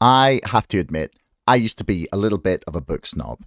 [0.00, 1.14] I have to admit,
[1.46, 3.44] I used to be a little bit of a book snob.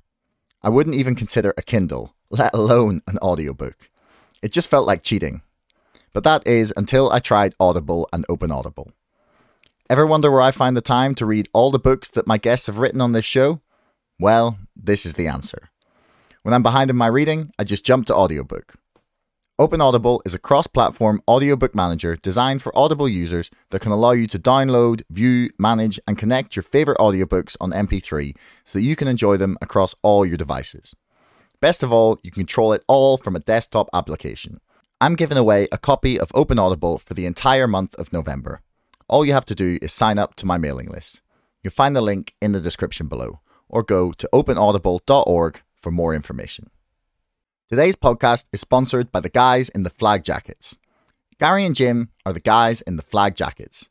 [0.61, 3.89] I wouldn't even consider a Kindle, let alone an audiobook.
[4.43, 5.41] It just felt like cheating.
[6.13, 8.91] But that is until I tried Audible and Open Audible.
[9.89, 12.67] Ever wonder where I find the time to read all the books that my guests
[12.67, 13.61] have written on this show?
[14.19, 15.69] Well, this is the answer.
[16.43, 18.75] When I'm behind in my reading, I just jump to audiobook.
[19.59, 24.09] Open Audible is a cross platform audiobook manager designed for Audible users that can allow
[24.09, 28.35] you to download, view, manage, and connect your favorite audiobooks on MP3
[28.65, 30.95] so that you can enjoy them across all your devices.
[31.59, 34.59] Best of all, you can control it all from a desktop application.
[34.99, 38.61] I'm giving away a copy of Open Audible for the entire month of November.
[39.07, 41.21] All you have to do is sign up to my mailing list.
[41.61, 46.71] You'll find the link in the description below, or go to openaudible.org for more information.
[47.73, 50.77] Today's podcast is sponsored by the guys in the flag jackets.
[51.39, 53.89] Gary and Jim are the guys in the flag jackets.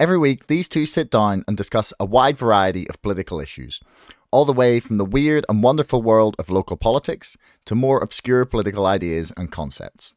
[0.00, 3.80] Every week, these two sit down and discuss a wide variety of political issues,
[4.30, 8.46] all the way from the weird and wonderful world of local politics to more obscure
[8.46, 10.14] political ideas and concepts.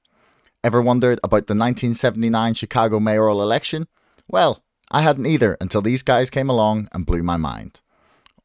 [0.64, 3.90] Ever wondered about the 1979 Chicago mayoral election?
[4.30, 7.82] Well, I hadn't either until these guys came along and blew my mind.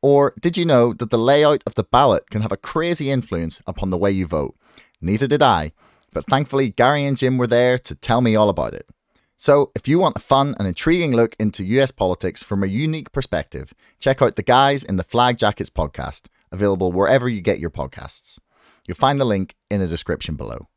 [0.02, 3.60] Or did you know that the layout of the ballot can have a crazy influence
[3.66, 4.56] upon the way you vote?
[5.00, 5.72] Neither did I,
[6.12, 8.88] but thankfully Gary and Jim were there to tell me all about it.
[9.38, 13.12] So, if you want a fun and intriguing look into US politics from a unique
[13.12, 17.70] perspective, check out the Guys in the Flag Jackets podcast, available wherever you get your
[17.70, 18.38] podcasts.
[18.86, 20.68] You'll find the link in the description below.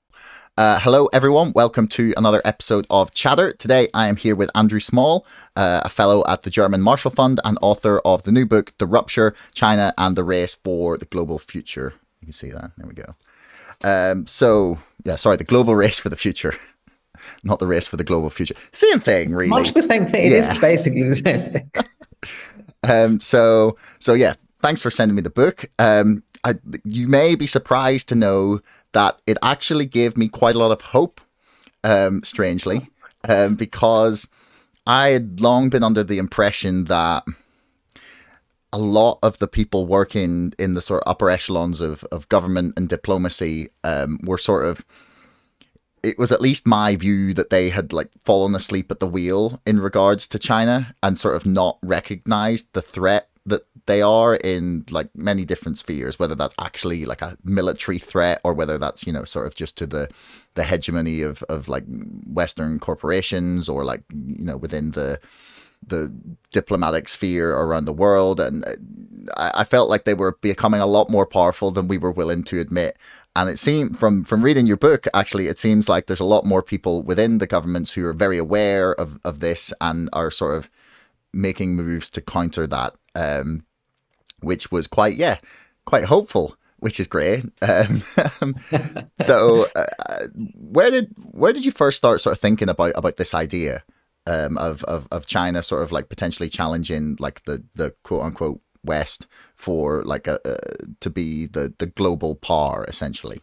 [0.59, 1.53] Uh, hello, everyone.
[1.55, 3.53] Welcome to another episode of Chatter.
[3.53, 7.39] Today, I am here with Andrew Small, uh, a fellow at the German Marshall Fund
[7.45, 11.39] and author of the new book, The Rupture China and the Race for the Global
[11.39, 11.93] Future.
[12.19, 12.71] You can see that.
[12.75, 13.13] There we go.
[13.85, 16.55] Um, so, yeah, sorry, the global race for the future,
[17.45, 18.55] not the race for the global future.
[18.73, 19.47] Same thing, really.
[19.47, 20.29] Much the same thing.
[20.29, 20.49] Yeah.
[20.49, 21.71] It is basically the same thing.
[22.83, 25.69] um, so, so yeah, thanks for sending me the book.
[25.79, 28.61] Um, I, you may be surprised to know
[28.93, 31.21] that it actually gave me quite a lot of hope,
[31.83, 32.89] um, strangely,
[33.27, 34.29] um, because
[34.87, 37.23] I had long been under the impression that
[38.71, 42.73] a lot of the people working in the sort of upper echelons of, of government
[42.77, 44.85] and diplomacy um, were sort of
[46.01, 49.61] it was at least my view that they had like fallen asleep at the wheel
[49.65, 53.28] in regards to China and sort of not recognized the threat
[53.89, 58.53] they are in like many different spheres, whether that's actually like a military threat or
[58.53, 60.07] whether that's, you know, sort of just to the
[60.53, 61.85] the hegemony of, of like
[62.27, 65.19] Western corporations or like, you know, within the
[65.85, 66.13] the
[66.51, 68.39] diplomatic sphere around the world.
[68.39, 68.75] And uh,
[69.35, 72.43] I, I felt like they were becoming a lot more powerful than we were willing
[72.43, 72.95] to admit.
[73.35, 76.45] And it seemed from from reading your book, actually, it seems like there's a lot
[76.45, 80.57] more people within the governments who are very aware of, of this and are sort
[80.57, 80.69] of
[81.33, 82.93] making moves to counter that.
[83.15, 83.63] Um,
[84.41, 85.37] which was quite yeah
[85.85, 88.01] quite hopeful which is great um,
[89.21, 93.33] so uh, where did where did you first start sort of thinking about about this
[93.33, 93.83] idea
[94.27, 98.61] um, of, of of China sort of like potentially challenging like the the quote unquote
[98.83, 103.41] West for like a, uh, to be the the global par essentially.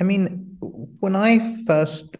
[0.00, 0.56] I mean,
[1.00, 2.16] when I first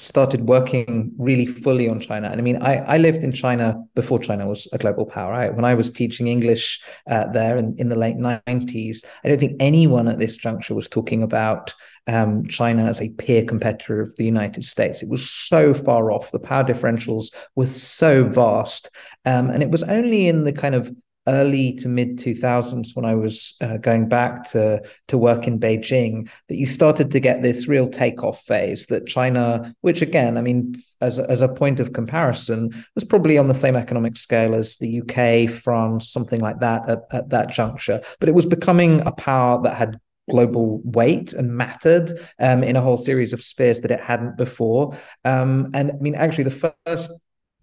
[0.00, 2.28] started working really fully on China.
[2.28, 5.30] And I mean, I, I lived in China before China was a global power.
[5.30, 5.54] Right?
[5.54, 9.56] When I was teaching English uh, there in, in the late 90s, I don't think
[9.60, 11.74] anyone at this juncture was talking about
[12.06, 15.02] um, China as a peer competitor of the United States.
[15.02, 16.30] It was so far off.
[16.30, 18.90] The power differentials were so vast.
[19.24, 20.90] Um, and it was only in the kind of
[21.26, 26.30] early to mid 2000s when I was uh, going back to to work in Beijing
[26.48, 30.82] that you started to get this real takeoff phase that China which again I mean
[31.00, 34.76] as a, as a point of comparison was probably on the same economic scale as
[34.78, 38.00] the UK France something like that at, at that juncture.
[38.18, 40.00] But it was becoming a power that had
[40.30, 44.96] global weight and mattered um, in a whole series of spheres that it hadn't before.
[45.24, 47.12] Um, and I mean actually the first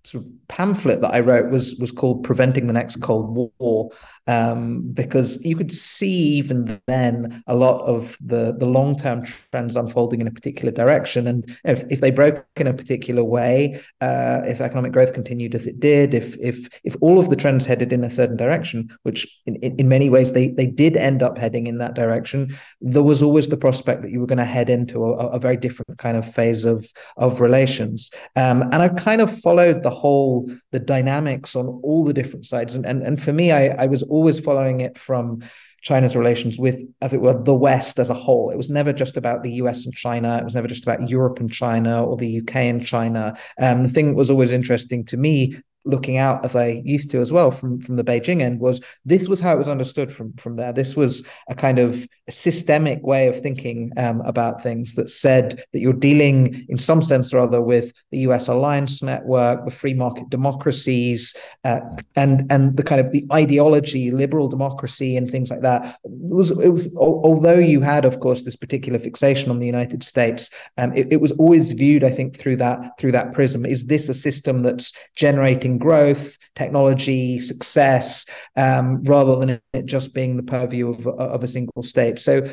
[0.08, 3.92] sort of pamphlet that I wrote was was called "Preventing the Next Cold War,"
[4.28, 9.76] um, because you could see even then a lot of the the long term trends
[9.76, 14.42] unfolding in a particular direction, and if, if they broke in a particular way, uh,
[14.46, 17.94] if economic growth continued as it did, if if if all of the trends headed
[17.94, 21.68] in a certain direction, which in, in many ways they they did end up heading
[21.68, 25.06] in that direction, there was always the prospect that you were going to head into
[25.06, 29.40] a, a, very different kind of phase of of relations, um, and I kind of
[29.40, 33.52] followed the whole the dynamics on all the different sides, and and, and for me,
[33.52, 35.42] I I was always following it from
[35.88, 38.50] China's relations with, as it were, the West as a whole.
[38.50, 40.38] It was never just about the US and China.
[40.38, 43.38] It was never just about Europe and China or the UK and China.
[43.58, 45.58] Um, the thing that was always interesting to me
[45.88, 49.28] looking out as I used to as well from from the Beijing end was this
[49.28, 50.74] was how it was understood from from there.
[50.74, 55.80] This was a kind of systemic way of thinking um, about things that said that
[55.80, 58.48] you're dealing in some sense or other with the U.S.
[58.48, 61.80] alliance network, the free market democracies, uh,
[62.16, 65.98] and and the kind of the ideology, liberal democracy, and things like that.
[66.04, 70.04] It was it was although you had of course this particular fixation on the United
[70.04, 73.66] States, um, it, it was always viewed I think through that through that prism.
[73.66, 78.26] Is this a system that's generating growth, technology, success,
[78.56, 82.20] um, rather than it just being the purview of, of a single state?
[82.20, 82.48] So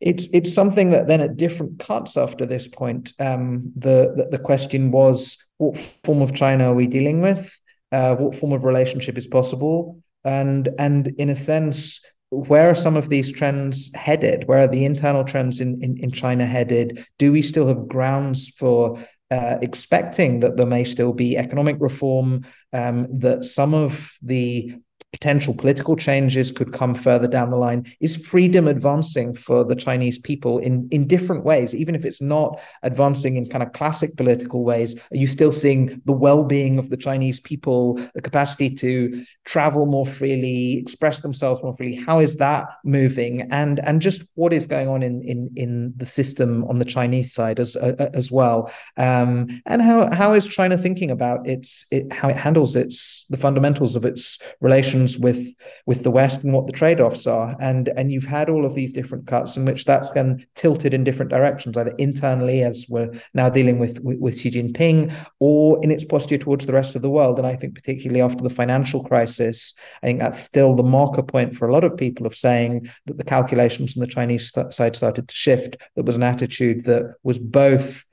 [0.00, 4.38] it's it's something that then at different cuts after this point, um, the, the, the
[4.38, 7.58] question was what form of China are we dealing with?
[7.92, 10.00] Uh, what form of relationship is possible?
[10.24, 12.00] And and in a sense,
[12.34, 14.46] where are some of these trends headed?
[14.46, 17.06] Where are the internal trends in, in, in China headed?
[17.18, 18.98] Do we still have grounds for
[19.30, 24.74] uh, expecting that there may still be economic reform, um, that some of the
[25.14, 27.86] potential political changes could come further down the line.
[28.00, 32.60] Is freedom advancing for the Chinese people in, in different ways, even if it's not
[32.82, 34.96] advancing in kind of classic political ways?
[35.12, 39.86] Are you still seeing the well being of the Chinese people, the capacity to travel
[39.86, 41.94] more freely, express themselves more freely?
[41.94, 43.42] How is that moving?
[43.52, 47.32] And, and just what is going on in, in, in the system on the Chinese
[47.32, 48.68] side as, uh, as well?
[48.96, 53.36] Um, and how, how is China thinking about its, it, how it handles its, the
[53.36, 55.03] fundamentals of its relations?
[55.18, 55.42] With
[55.86, 57.56] with the West and what the trade offs are.
[57.60, 61.04] And and you've had all of these different cuts in which that's then tilted in
[61.04, 65.90] different directions, either internally as we're now dealing with, with with Xi Jinping, or in
[65.90, 67.38] its posture towards the rest of the world.
[67.38, 71.56] And I think particularly after the financial crisis, I think that's still the marker point
[71.56, 75.28] for a lot of people of saying that the calculations on the Chinese side started
[75.28, 75.76] to shift.
[75.96, 78.04] That was an attitude that was both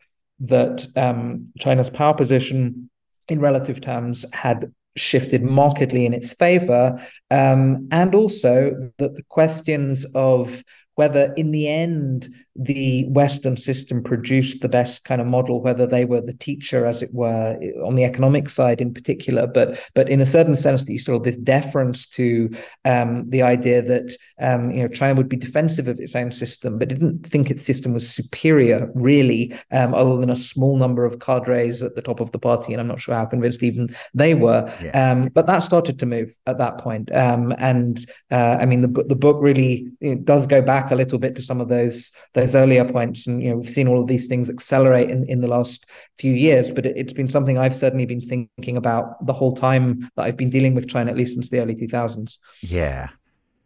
[0.42, 2.90] that um, China's power position
[3.28, 10.06] in relative terms had shifted markedly in its favor, um, and also that the questions
[10.16, 10.64] of
[10.96, 16.04] whether in the end the Western system produced the best kind of model, whether they
[16.04, 20.20] were the teacher, as it were, on the economic side in particular, but but in
[20.20, 22.50] a certain sense that you saw this deference to
[22.84, 26.78] um, the idea that um, you know China would be defensive of its own system,
[26.78, 31.20] but didn't think its system was superior really, um, other than a small number of
[31.20, 34.34] cadres at the top of the party, and I'm not sure how convinced even they
[34.34, 34.70] were.
[34.84, 35.12] Yeah.
[35.12, 39.06] Um, but that started to move at that point, um, and uh, I mean the
[39.08, 39.88] the book really
[40.26, 42.12] does go back a little bit to some of those.
[42.34, 43.28] those those earlier points.
[43.28, 45.86] And, you know, we've seen all of these things accelerate in, in the last
[46.18, 50.10] few years, but it, has been something I've certainly been thinking about the whole time
[50.16, 52.38] that I've been dealing with China, at least since the early 2000s.
[52.62, 53.10] Yeah.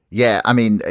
[0.10, 0.42] Yeah.
[0.46, 0.82] I mean,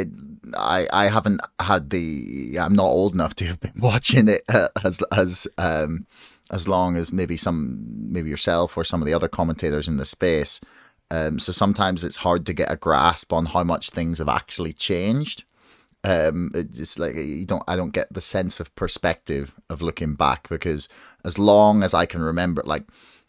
[0.57, 4.69] I, I haven't had the, I'm not old enough to have been watching it uh,
[4.83, 6.07] as, as, um,
[6.51, 10.05] as long as maybe some, maybe yourself or some of the other commentators in the
[10.05, 10.59] space.
[11.11, 14.73] Um, so sometimes it's hard to get a grasp on how much things have actually
[14.73, 15.43] changed.
[16.05, 20.47] Um, it's like you don't, I don't get the sense of perspective of looking back
[20.47, 20.87] because
[21.23, 22.83] as long as I can remember, like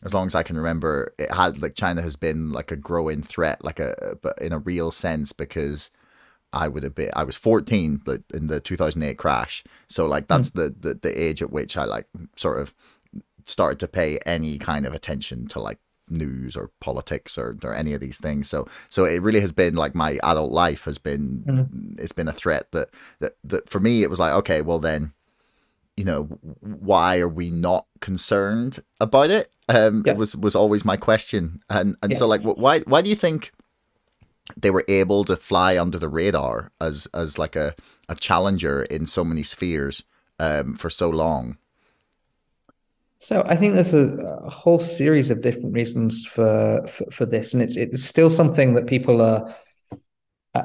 [0.05, 3.23] as long as I can remember, it had like China has been like a growing
[3.23, 5.91] threat, like a but in a real sense because
[6.53, 8.03] I would have been I was 14
[8.35, 10.55] in the 2008 crash, so like that's mm.
[10.55, 12.75] the, the the age at which I like sort of
[13.45, 17.93] started to pay any kind of attention to like news or politics or, or any
[17.93, 18.49] of these things.
[18.49, 22.03] So so it really has been like my adult life has been mm-hmm.
[22.03, 25.13] it's been a threat that, that that for me it was like okay well then
[25.97, 26.25] you know
[26.61, 30.13] why are we not concerned about it um yeah.
[30.13, 32.19] it was was always my question and and yeah.
[32.19, 33.53] so like why why do you think
[34.57, 37.75] they were able to fly under the radar as as like a
[38.09, 40.05] a challenger in so many spheres
[40.39, 41.57] um for so long
[43.19, 44.09] so I think there's a,
[44.45, 48.75] a, whole series of different reasons for, for, for this, and it's it's still something
[48.75, 49.55] that people are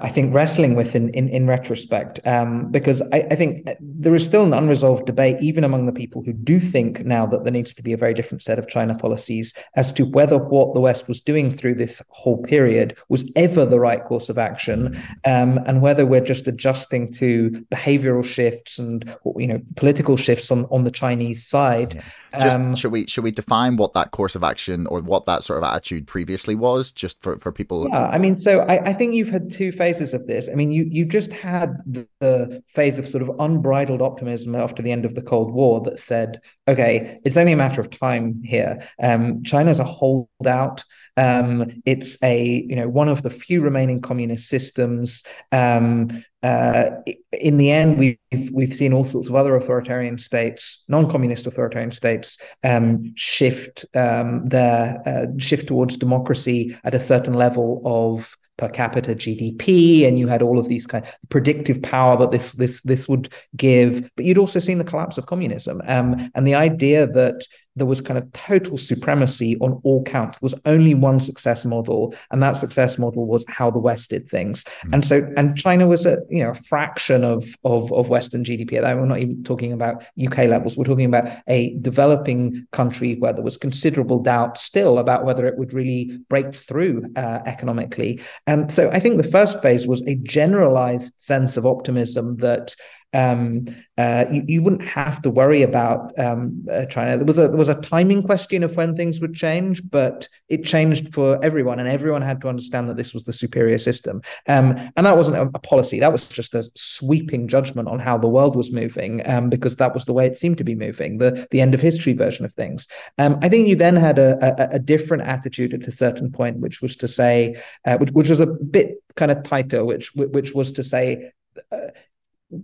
[0.01, 4.25] I think wrestling with in in, in retrospect, um, because I, I, think there is
[4.25, 7.73] still an unresolved debate, even among the people who do think now that there needs
[7.73, 11.07] to be a very different set of China policies as to whether what the West
[11.07, 15.81] was doing through this whole period was ever the right course of action, um, and
[15.81, 20.91] whether we're just adjusting to behavioral shifts and you know political shifts on on the
[20.91, 21.95] Chinese side.
[21.95, 22.39] Yeah.
[22.39, 25.43] Just, um, should we should we define what that course of action or what that
[25.43, 27.87] sort of attitude previously was, just for for people?
[27.89, 30.47] Yeah, I mean, so I, I think you've had two phases of this.
[30.47, 34.83] I mean, you you just had the, the, phase of sort of unbridled optimism after
[34.83, 38.43] the end of the Cold War that said, okay, it's only a matter of time
[38.43, 38.87] here.
[39.01, 40.83] Um, China's a holdout.
[41.17, 45.23] Um, it's a you know one of the few remaining communist systems.
[45.51, 46.91] Um, uh,
[47.31, 52.37] in the end, we've we've seen all sorts of other authoritarian states, non-communist authoritarian states,
[52.63, 59.15] um, shift um, their uh, shift towards democracy at a certain level of per capita
[59.15, 63.09] GDP, and you had all of these kind of predictive power that this this this
[63.09, 64.07] would give.
[64.15, 67.43] But you'd also seen the collapse of communism, um, and the idea that
[67.81, 70.37] there was kind of total supremacy on all counts.
[70.37, 74.27] There was only one success model, and that success model was how the West did
[74.27, 74.63] things.
[74.63, 74.93] Mm-hmm.
[74.93, 78.79] And so, and China was a you know a fraction of of of Western GDP.
[78.79, 80.77] That We're not even talking about UK levels.
[80.77, 85.57] We're talking about a developing country where there was considerable doubt still about whether it
[85.57, 88.21] would really break through uh, economically.
[88.45, 92.75] And so, I think the first phase was a generalized sense of optimism that
[93.13, 93.65] um,
[93.97, 97.17] uh, you, you, wouldn't have to worry about um, uh, China.
[97.17, 100.63] There was a there was a timing question of when things would change, but it
[100.63, 104.21] changed for everyone, and everyone had to understand that this was the superior system.
[104.47, 108.17] Um, and that wasn't a, a, policy; that was just a sweeping judgment on how
[108.17, 111.17] the world was moving, um, because that was the way it seemed to be moving.
[111.17, 112.87] The the end of history version of things.
[113.17, 116.59] Um, I think you then had a, a, a, different attitude at a certain point,
[116.59, 120.53] which was to say, uh, which, which was a bit kind of tighter, which which
[120.53, 121.31] was to say.
[121.71, 121.87] Uh,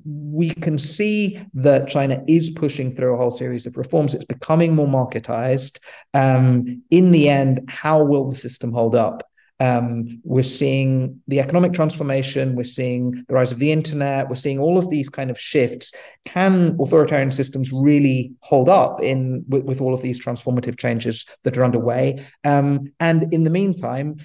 [0.06, 4.14] we can see that China is pushing through a whole series of reforms.
[4.14, 5.80] It's becoming more marketized.
[6.14, 9.24] Um, in the end, how will the system hold up?
[9.60, 14.60] Um, we're seeing the economic transformation, we're seeing the rise of the internet, we're seeing
[14.60, 15.94] all of these kind of shifts.
[16.26, 21.58] Can authoritarian systems really hold up in with, with all of these transformative changes that
[21.58, 22.24] are underway?
[22.44, 24.18] Um, and in the meantime,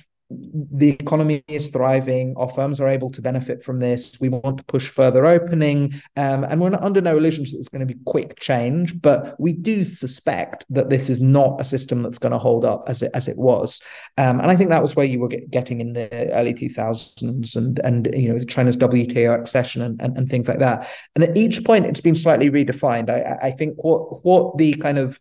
[0.73, 2.35] the economy is thriving.
[2.37, 4.19] Our firms are able to benefit from this.
[4.21, 7.69] We want to push further opening, um, and we're not under no illusions that it's
[7.69, 9.01] going to be quick change.
[9.01, 12.85] But we do suspect that this is not a system that's going to hold up
[12.89, 13.81] as it as it was.
[14.19, 17.57] Um, and I think that was where you were get, getting in the early 2000s,
[17.57, 20.89] and and you know China's WTO accession and, and, and things like that.
[21.15, 23.11] And at each point, it's been slightly redefined.
[23.11, 25.21] I, I think what what the kind of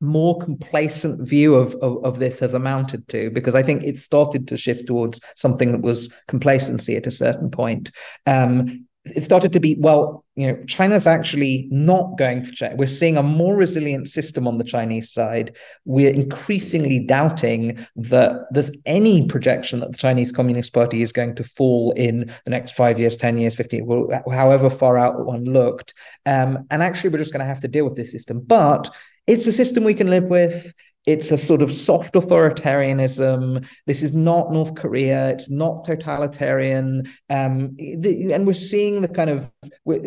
[0.00, 4.46] more complacent view of, of, of this has amounted to because I think it started
[4.48, 7.90] to shift towards something that was complacency at a certain point.
[8.26, 12.86] Um, it started to be well you know china's actually not going to change we're
[12.86, 15.56] seeing a more resilient system on the chinese side.
[15.84, 21.44] We're increasingly doubting that there's any projection that the chinese communist party is going to
[21.44, 25.94] fall in the next five years 10 years 15 however far out one looked.
[26.26, 28.40] Um, and actually we're just going to have to deal with this system.
[28.40, 28.94] But
[29.26, 30.74] it's a system we can live with.
[31.08, 33.66] It's a sort of soft authoritarianism.
[33.86, 35.30] This is not North Korea.
[35.30, 37.10] It's not totalitarian.
[37.30, 39.50] Um, the, and we're seeing the kind of
[39.86, 40.02] we're,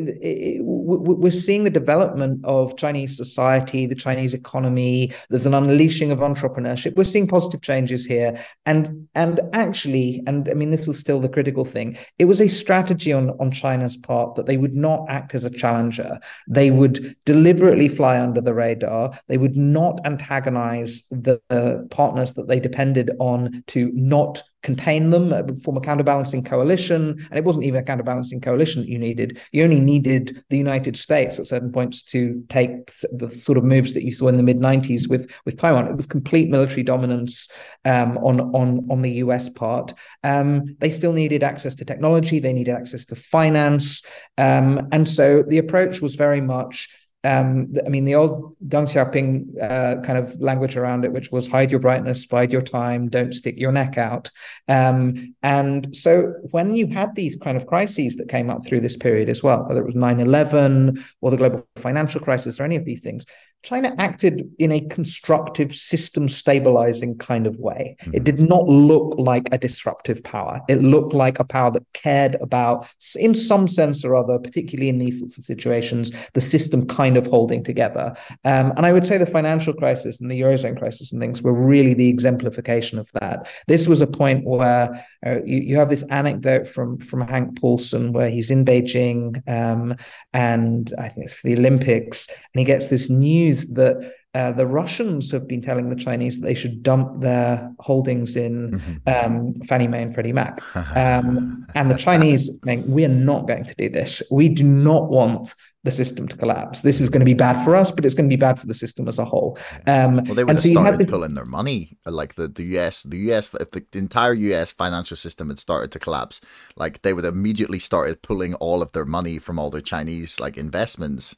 [1.24, 5.12] we're seeing the development of Chinese society, the Chinese economy.
[5.32, 6.96] There's an unleashing of entrepreneurship.
[6.96, 8.40] We're seeing positive changes here.
[8.68, 11.98] And and actually, and I mean, this was still the critical thing.
[12.20, 15.50] It was a strategy on on China's part that they would not act as a
[15.50, 16.20] challenger.
[16.48, 19.20] They would deliberately fly under the radar.
[19.30, 21.42] They would not antagonize the,
[21.90, 27.26] partners that they depended on to not contain them, uh, form a counterbalancing coalition.
[27.30, 29.40] And it wasn't even a counterbalancing coalition that you needed.
[29.52, 33.94] You only needed the United States at certain points to take the sort of moves
[33.94, 35.88] that you saw in the mid 90s with, with Taiwan.
[35.88, 37.50] It was complete military dominance
[37.86, 39.94] um, on, on, on the US part.
[40.24, 44.06] Um, they still needed access to technology, they needed access to finance.
[44.38, 46.90] Um, and so the approach was very much
[47.24, 51.48] um, I mean, the old Deng Xiaoping uh, kind of language around it, which was
[51.48, 54.32] hide your brightness, bide your time, don't stick your neck out.
[54.68, 58.98] Um, and so when you had these kind of crises that came up through this
[58.98, 62.76] period as well, whether it was 9 11 or the global financial crisis or any
[62.76, 63.26] of these things,
[63.64, 67.96] China acted in a constructive, system stabilizing kind of way.
[68.02, 68.16] Mm-hmm.
[68.16, 70.62] It did not look like a disruptive power.
[70.68, 74.98] It looked like a power that cared about, in some sense or other, particularly in
[74.98, 78.16] these sorts of situations, the system kind of holding together.
[78.46, 81.54] Um, and I would say the financial crisis and the Eurozone crisis and things were
[81.54, 83.50] really the exemplification of that.
[83.68, 88.12] This was a point where uh, you, you, have this anecdote from, from Hank Paulson
[88.12, 89.96] where he's in Beijing um,
[90.34, 94.52] and I think it's for the Olympics, and he gets this news news that uh,
[94.54, 99.36] the Russians have been telling the Chinese that they should dump their holdings in mm-hmm.
[99.36, 100.62] um, Fannie Mae and Freddie Mac.
[100.96, 104.24] Um, and the Chinese saying, we are not going to do this.
[104.32, 105.54] We do not want
[105.84, 106.82] the system to collapse.
[106.82, 108.68] This is going to be bad for us, but it's going to be bad for
[108.68, 109.58] the system as a whole.
[109.88, 113.18] Um, well, they would have so started pulling their money, like the, the US, the
[113.32, 116.40] US, if the, the, entire US financial system had started to collapse,
[116.78, 120.40] like they would have immediately started pulling all of their money from all their Chinese
[120.40, 121.36] like investments.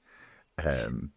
[0.63, 1.11] Um,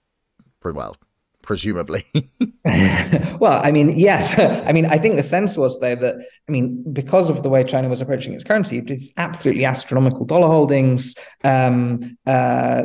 [0.73, 0.97] well,
[1.43, 2.05] presumably.
[2.65, 4.39] well, I mean, yes.
[4.67, 6.17] I mean, I think the sense was there that,
[6.49, 10.49] I mean, because of the way China was approaching its currency, it's absolutely astronomical dollar
[10.49, 11.15] holdings.
[11.45, 12.83] Um, uh,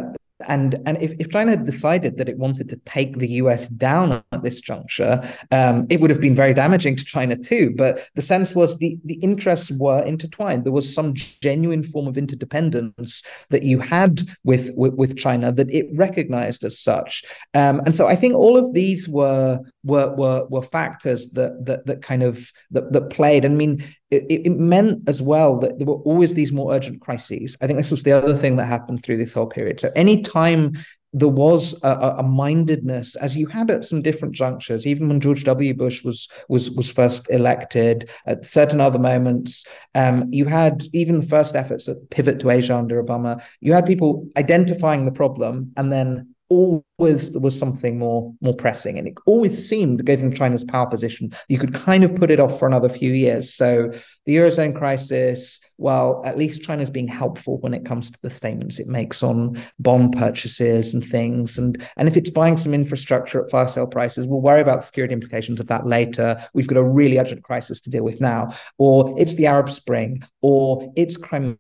[0.48, 4.24] and and if, if China had decided that it wanted to take the US down
[4.32, 5.22] at this juncture,
[5.52, 7.74] um, it would have been very damaging to China too.
[7.76, 10.64] But the sense was the, the interests were intertwined.
[10.64, 15.70] There was some genuine form of interdependence that you had with, with, with China that
[15.72, 17.24] it recognized as such.
[17.54, 21.86] Um, and so I think all of these were were were, were factors that that
[21.86, 23.46] that kind of that, that played.
[23.46, 27.56] I mean, it, it, meant as well that there were always these more urgent crises.
[27.62, 29.80] I think this was the other thing that happened through this whole period.
[29.80, 30.74] So anytime
[31.14, 35.44] there was a, a, mindedness, as you had at some different junctures, even when George
[35.44, 35.74] W.
[35.74, 39.66] Bush was was was first elected, at certain other moments,
[39.96, 43.42] um, you had even the first efforts at pivot to Asia under Obama.
[43.60, 48.98] You had people identifying the problem and then always there was something more more pressing
[48.98, 52.60] and it always seemed given china's power position you could kind of put it off
[52.60, 53.90] for another few years so
[54.26, 58.80] the eurozone crisis well at least china's being helpful when it comes to the statements
[58.80, 63.50] it makes on bond purchases and things and and if it's buying some infrastructure at
[63.50, 66.84] fire sale prices we'll worry about the security implications of that later we've got a
[66.84, 71.56] really urgent crisis to deal with now or it's the arab spring or it's crimea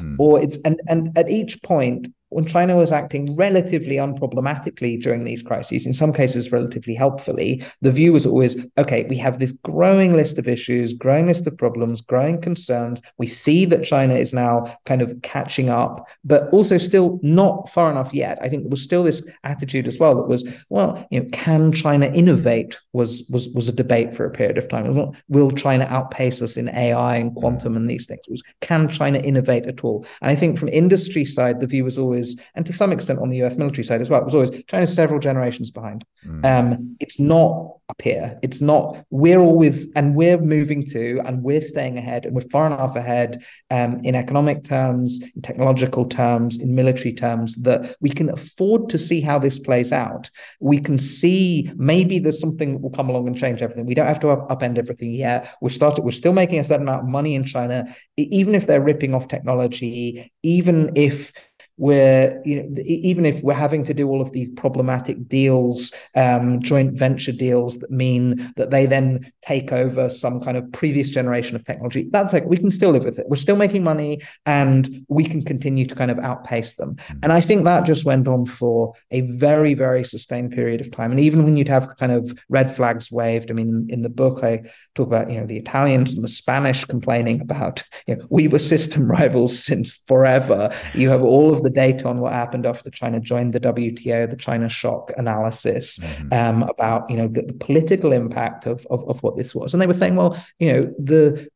[0.00, 0.16] mm.
[0.18, 5.42] or it's and and at each point when China was acting relatively unproblematically during these
[5.42, 10.16] crises, in some cases relatively helpfully, the view was always okay, we have this growing
[10.16, 13.02] list of issues, growing list of problems, growing concerns.
[13.18, 17.90] We see that China is now kind of catching up, but also still not far
[17.90, 18.38] enough yet.
[18.40, 21.72] I think there was still this attitude as well that was, well, you know, can
[21.72, 22.78] China innovate?
[22.92, 25.12] Was was was a debate for a period of time.
[25.28, 28.22] Will China outpace us in AI and quantum and these things?
[28.28, 30.06] Was, can China innovate at all?
[30.20, 33.18] And I think from industry side, the view was always always, and to some extent
[33.20, 36.04] on the US military side as well, it was always China's several generations behind.
[36.26, 36.44] Mm.
[36.44, 38.38] Um, it's not up here.
[38.42, 42.66] It's not, we're always, and we're moving to, and we're staying ahead, and we're far
[42.66, 48.30] enough ahead um, in economic terms, in technological terms, in military terms, that we can
[48.30, 50.30] afford to see how this plays out.
[50.60, 53.86] We can see maybe there's something that will come along and change everything.
[53.86, 55.54] We don't have to up- upend everything yet.
[55.60, 58.80] We're started, we're still making a certain amount of money in China, even if they're
[58.80, 61.32] ripping off technology, even if
[61.76, 66.60] where you know even if we're having to do all of these problematic deals um,
[66.62, 71.56] joint venture deals that mean that they then take over some kind of previous generation
[71.56, 73.26] of technology that's like we can still live with it.
[73.28, 76.96] We're still making money and we can continue to kind of outpace them.
[76.96, 77.18] Mm.
[77.22, 81.10] and i think that just went on for a very very sustained period of time.
[81.10, 84.42] And even when you'd have kind of red flags waved i mean in the book
[84.44, 84.62] i
[84.94, 88.58] talk about you know the italians and the spanish complaining about you know we were
[88.58, 90.70] system rivals since forever.
[90.94, 94.36] You have all of the data on what happened after China joined the WTO, the
[94.36, 96.32] China shock analysis mm-hmm.
[96.32, 99.80] um, about you know the, the political impact of, of, of what this was, and
[99.80, 101.48] they were saying, well, you know, the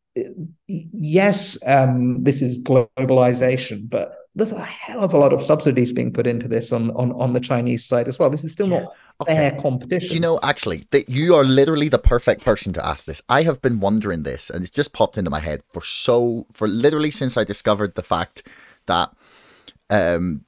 [0.66, 6.12] yes, um, this is globalization, but there's a hell of a lot of subsidies being
[6.12, 8.30] put into this on on, on the Chinese side as well.
[8.30, 9.34] This is still not okay.
[9.34, 10.08] fair competition.
[10.08, 13.22] Do you know actually that you are literally the perfect person to ask this?
[13.28, 16.68] I have been wondering this, and it's just popped into my head for so for
[16.68, 18.46] literally since I discovered the fact
[18.86, 19.10] that
[19.90, 20.44] um,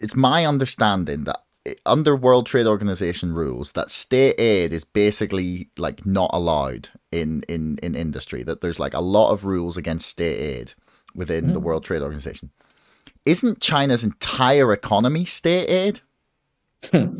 [0.00, 1.42] it's my understanding that
[1.84, 7.78] under World Trade Organization rules, that state aid is basically like not allowed in in
[7.82, 8.42] in industry.
[8.42, 10.74] That there's like a lot of rules against state aid
[11.14, 11.52] within mm.
[11.52, 12.50] the World Trade Organization.
[13.26, 16.00] Isn't China's entire economy state aid?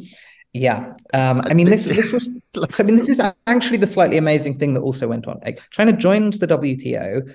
[0.53, 1.85] Yeah, um, I mean this.
[1.85, 2.31] This was.
[2.81, 5.41] I mean, this is actually the slightly amazing thing that also went on.
[5.45, 7.33] Like China joins the WTO,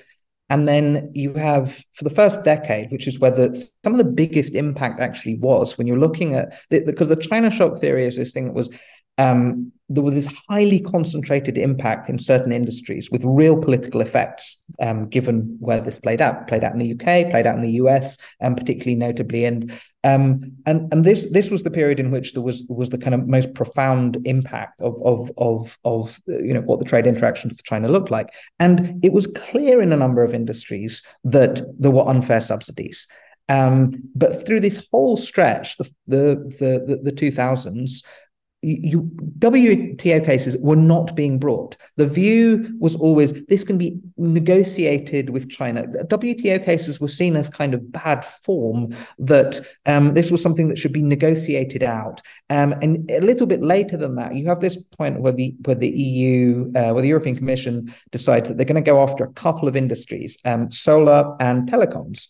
[0.49, 4.11] and then you have for the first decade, which is where the, some of the
[4.11, 8.31] biggest impact actually was when you're looking at because the China shock theory is this
[8.31, 8.69] thing that was
[9.17, 15.07] um, there was this highly concentrated impact in certain industries with real political effects, um,
[15.09, 16.47] given where this played out.
[16.47, 19.45] Played out in the UK, played out in the US, and particularly notably.
[19.45, 19.71] And
[20.03, 23.13] um, and and this this was the period in which there was was the kind
[23.13, 27.63] of most profound impact of of of of you know what the trade interactions with
[27.63, 28.29] China looked like.
[28.59, 33.07] And it was clear in a number of industries that there were unfair subsidies.
[33.47, 38.03] Um, but through this whole stretch, the the the, the 2000s,
[38.65, 39.01] you,
[39.39, 41.77] WTO cases were not being brought.
[41.97, 45.83] The view was always this can be negotiated with China.
[45.83, 50.79] WTO cases were seen as kind of bad form, that um, this was something that
[50.79, 52.21] should be negotiated out.
[52.49, 55.75] Um, and a little bit later than that, you have this point where the, where
[55.75, 59.33] the EU, uh, where the European Commission decides that they're going to go after a
[59.33, 62.27] couple of industries, um, solar and telecoms.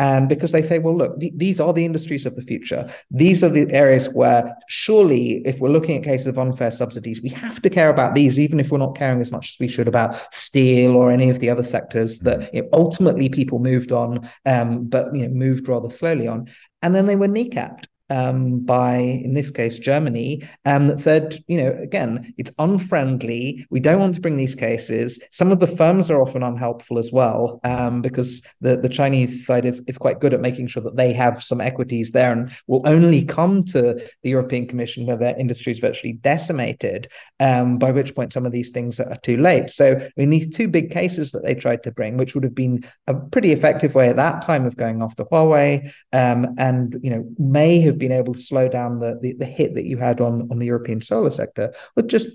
[0.00, 0.16] Mm-hmm.
[0.16, 2.90] Um, and because they say, well, look, th- these are the industries of the future.
[3.10, 7.28] These are the areas where surely, if we're looking at cases of unfair subsidies, we
[7.30, 9.88] have to care about these, even if we're not caring as much as we should
[9.88, 12.54] about steel or any of the other sectors that mm.
[12.54, 16.48] you know, ultimately people moved on, um, but you know, moved rather slowly on.
[16.82, 21.58] And then they were kneecapped um, by, in this case, Germany, um, that said, you
[21.58, 23.66] know, again, it's unfriendly.
[23.70, 25.18] We don't want to bring these cases.
[25.30, 29.64] Some of the firms are often unhelpful as well, um, because the, the Chinese side
[29.64, 32.82] is, is quite good at making sure that they have some equities there and will
[32.86, 37.08] only come to the European Commission where their industry is virtually decimated,
[37.40, 39.70] um, by which point some of these things are too late.
[39.70, 42.54] So, I mean, these two big cases that they tried to bring, which would have
[42.54, 47.10] been a pretty effective way at that time of going after Huawei, um, and, you
[47.10, 49.96] know, may have have been able to slow down the, the, the hit that you
[49.96, 52.28] had on on the European solar sector with just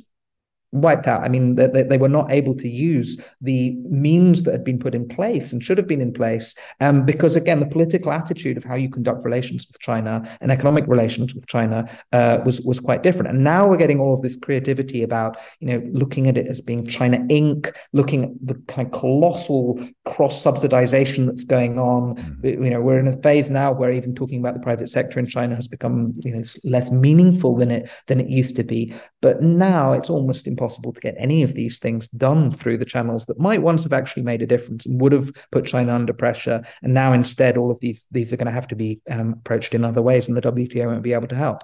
[0.71, 1.23] wiped out.
[1.23, 4.93] I mean, they, they, were not able to use the means that had been put
[4.93, 8.63] in place and should have been in place um, because, again, the political attitude of
[8.63, 13.03] how you conduct relations with China and economic relations with China uh, was was quite
[13.03, 13.29] different.
[13.29, 16.62] And now we're getting all of this creativity about, you know, looking at it as
[16.62, 22.15] being China Inc., looking at the kind of colossal cross subsidization that's going on.
[22.15, 22.63] Mm-hmm.
[22.63, 25.25] You know, we're in a phase now where even talking about the private sector in
[25.25, 28.93] China has become, you know, less meaningful than it than it used to be.
[29.21, 33.26] But now it's almost impossible to get any of these things done through the channels
[33.26, 36.63] that might once have actually made a difference and would have put China under pressure.
[36.84, 39.74] And now instead, all of these these are going to have to be um, approached
[39.74, 41.63] in other ways, and the WTO won't be able to help.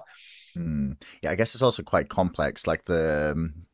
[0.56, 1.00] Mm.
[1.22, 2.66] Yeah, I guess it's also quite complex.
[2.66, 3.66] Like the um,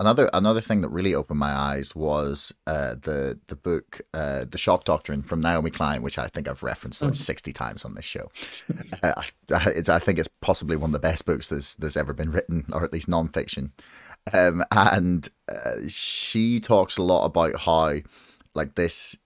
[0.00, 4.56] Another another thing that really opened my eyes was uh, the the book uh, The
[4.56, 7.16] Shock Doctrine from Naomi Klein, which I think I've referenced like mm.
[7.16, 8.30] sixty times on this show.
[9.02, 9.12] uh,
[9.50, 12.64] I, I, think it's possibly one of the best books that's that's ever been written,
[12.72, 13.72] or at least nonfiction.
[14.32, 17.96] Um, and uh, she talks a lot about how
[18.54, 19.16] like this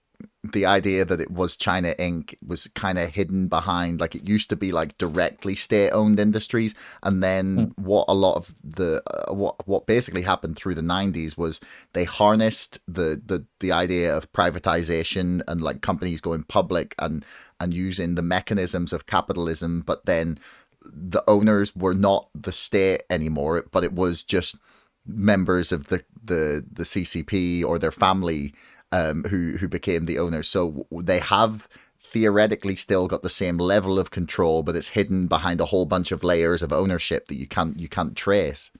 [0.43, 2.35] the idea that it was China Inc.
[2.45, 6.75] was kind of hidden behind, like it used to be like directly state owned industries.
[7.03, 7.73] And then mm.
[7.77, 11.59] what a lot of the, uh, what, what basically happened through the 90s was
[11.93, 17.25] they harnessed the, the, the idea of privatization and like companies going public and,
[17.59, 19.81] and using the mechanisms of capitalism.
[19.81, 20.37] But then
[20.83, 24.57] the owners were not the state anymore, but it was just
[25.05, 28.53] members of the, the, the CCP or their family
[28.91, 30.47] um, who who became the owners.
[30.47, 31.67] So they have
[32.11, 36.11] theoretically still got the same level of control, but it's hidden behind a whole bunch
[36.11, 38.71] of layers of ownership that you can't you can't trace.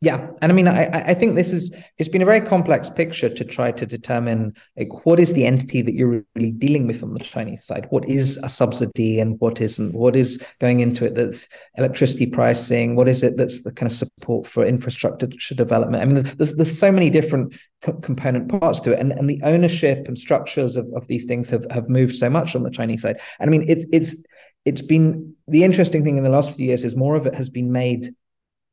[0.00, 3.28] Yeah, and I mean, I, I think this is it's been a very complex picture
[3.28, 7.14] to try to determine like what is the entity that you're really dealing with on
[7.14, 7.88] the Chinese side.
[7.90, 9.94] What is a subsidy and what isn't?
[9.94, 12.94] What is going into it that's electricity pricing?
[12.94, 16.00] What is it that's the kind of support for infrastructure development?
[16.00, 19.40] I mean, there's there's so many different co- component parts to it, and and the
[19.42, 23.02] ownership and structures of, of these things have have moved so much on the Chinese
[23.02, 23.18] side.
[23.40, 24.24] And I mean, it's it's
[24.64, 27.50] it's been the interesting thing in the last few years is more of it has
[27.50, 28.14] been made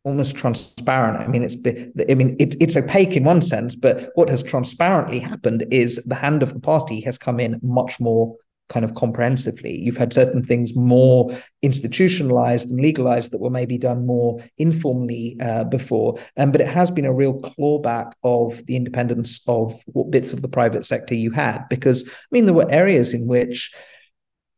[0.06, 1.20] almost transparent.
[1.20, 1.56] I mean, it's
[2.10, 6.16] I mean, it, it's opaque in one sense, but what has transparently happened is the
[6.16, 8.36] hand of the party has come in much more
[8.70, 9.78] kind of comprehensively.
[9.78, 15.66] You've had certain things more institutionalized and legalized that were maybe done more informally uh,
[15.66, 20.34] before, um, but it has been a real clawback of the independence of what bits
[20.34, 21.68] of the private sector you had.
[21.70, 23.72] Because I mean, there were areas in which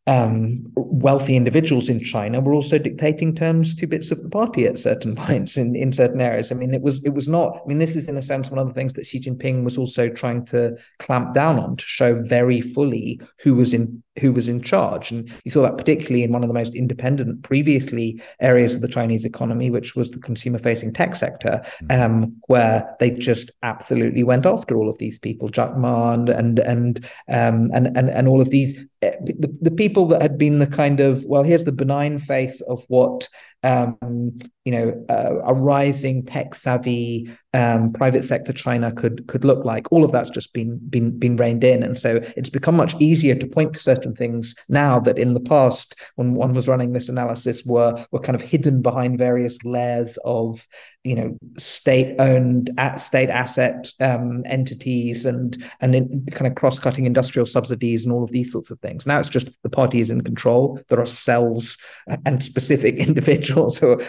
[0.08, 4.80] um, wealthy individuals in China were also dictating terms to bits of the party at
[4.80, 6.52] certain points in, in certain areas.
[6.52, 7.62] I mean, it was it was not.
[7.64, 9.78] I mean, this is in a sense one of the things that Xi Jinping was
[9.78, 14.48] also trying to clamp down on to show very fully who was in who was
[14.48, 15.12] in charge.
[15.12, 18.88] And you saw that particularly in one of the most independent previously areas of the
[18.88, 22.02] Chinese economy, which was the consumer facing tech sector, mm-hmm.
[22.02, 26.60] um, where they just absolutely went after all of these people, Jack Ma and and
[26.60, 30.60] and um, and, and and all of these eh, the, the people that had been
[30.60, 33.28] the kind of well, here's the benign face of what
[33.64, 39.64] um, you know, uh, a rising tech savvy um, private sector China could could look
[39.64, 39.90] like.
[39.94, 43.34] All of that's just been been been reined in, and so it's become much easier
[43.34, 47.08] to point to certain things now that in the past, when one was running this
[47.08, 50.68] analysis, were were kind of hidden behind various layers of
[51.06, 56.78] you know state owned at state asset um, entities and and in, kind of cross
[56.78, 59.08] cutting industrial subsidies and all of these sorts of things.
[59.08, 60.80] Now it's just the party is in control.
[60.90, 61.78] There are cells
[62.26, 64.04] and specific individuals who are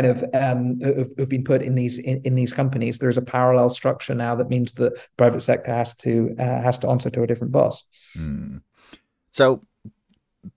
[0.00, 2.98] kind of um, have, have, been put in these in, in, these companies.
[2.98, 6.78] There is a parallel structure now that means that private sector has to uh, has
[6.78, 7.84] to answer to a different boss.
[8.16, 8.62] Mm.
[9.30, 9.62] So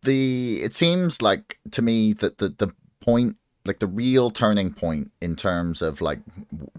[0.03, 5.11] the it seems like to me that the the point like the real turning point
[5.21, 6.19] in terms of like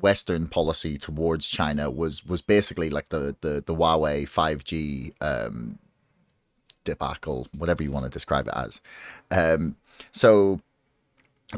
[0.01, 5.79] Western policy towards China was was basically like the the the Huawei five G um,
[6.85, 8.81] debacle, whatever you want to describe it as.
[9.31, 9.77] Um,
[10.13, 10.61] so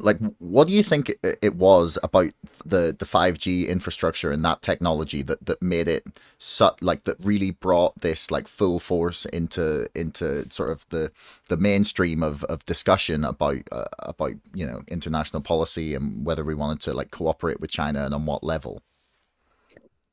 [0.00, 2.32] like what do you think it was about
[2.64, 6.04] the the 5G infrastructure and that technology that that made it
[6.38, 11.10] so, like that really brought this like full force into into sort of the
[11.48, 16.54] the mainstream of, of discussion about uh, about you know international policy and whether we
[16.54, 18.82] wanted to like cooperate with China and on what level?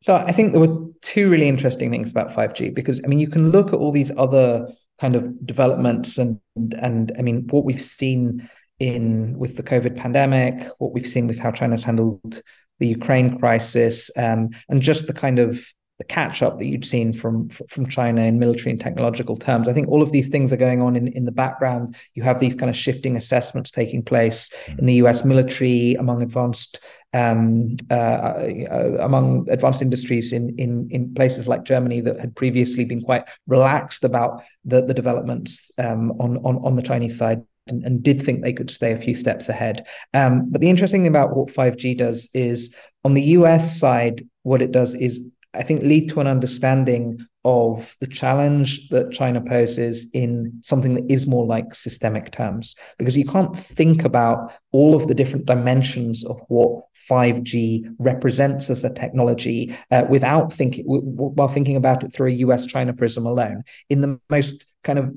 [0.02, 3.30] So I think there were two really interesting things about 5G because I mean you
[3.30, 4.68] can look at all these other
[5.00, 10.68] kind of developments and and I mean what we've seen in with the COVID pandemic,
[10.80, 12.42] what we've seen with how China's handled
[12.80, 15.66] the Ukraine crisis, um, and just the kind of
[16.00, 19.68] the catch up that you'd seen from from China in military and technological terms.
[19.68, 21.96] I think all of these things are going on in, in the background.
[22.16, 25.24] You have these kind of shifting assessments taking place in the U.S.
[25.24, 26.80] military among advanced
[27.14, 32.86] um, uh, uh, among advanced industries in, in in places like Germany that had previously
[32.86, 37.84] been quite relaxed about the the developments um, on on on the Chinese side and,
[37.84, 39.86] and, did think they could stay a few steps ahead.
[40.14, 44.62] Um, but the interesting thing about what 5G does is on the US side, what
[44.62, 45.22] it does is,
[45.54, 51.12] I think, lead to an understanding of the challenge that China poses in something that
[51.12, 56.26] is more like systemic terms, because you can't think about all of the different dimensions
[56.26, 62.30] of what 5G represents as a technology uh, without thinking, while thinking about it through
[62.30, 63.64] a US China prism alone.
[63.90, 65.14] In the most kind of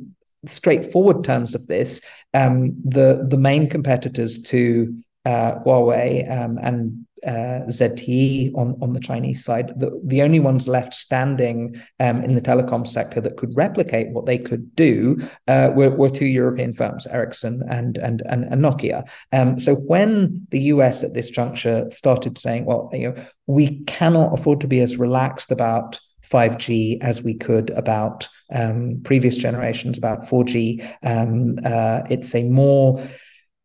[0.46, 2.00] straightforward terms of this,
[2.36, 4.94] um, the the main competitors to
[5.24, 10.68] uh, Huawei um, and uh, ZTE on, on the Chinese side, the, the only ones
[10.68, 15.18] left standing um, in the telecom sector that could replicate what they could do
[15.48, 19.08] uh, were, were two European firms, Ericsson and and and, and Nokia.
[19.32, 24.38] Um, so when the US at this juncture started saying, well, you know, we cannot
[24.38, 25.98] afford to be as relaxed about
[26.30, 30.82] 5G as we could about um, previous generations, about 4G.
[31.02, 33.02] Um, uh, it's a more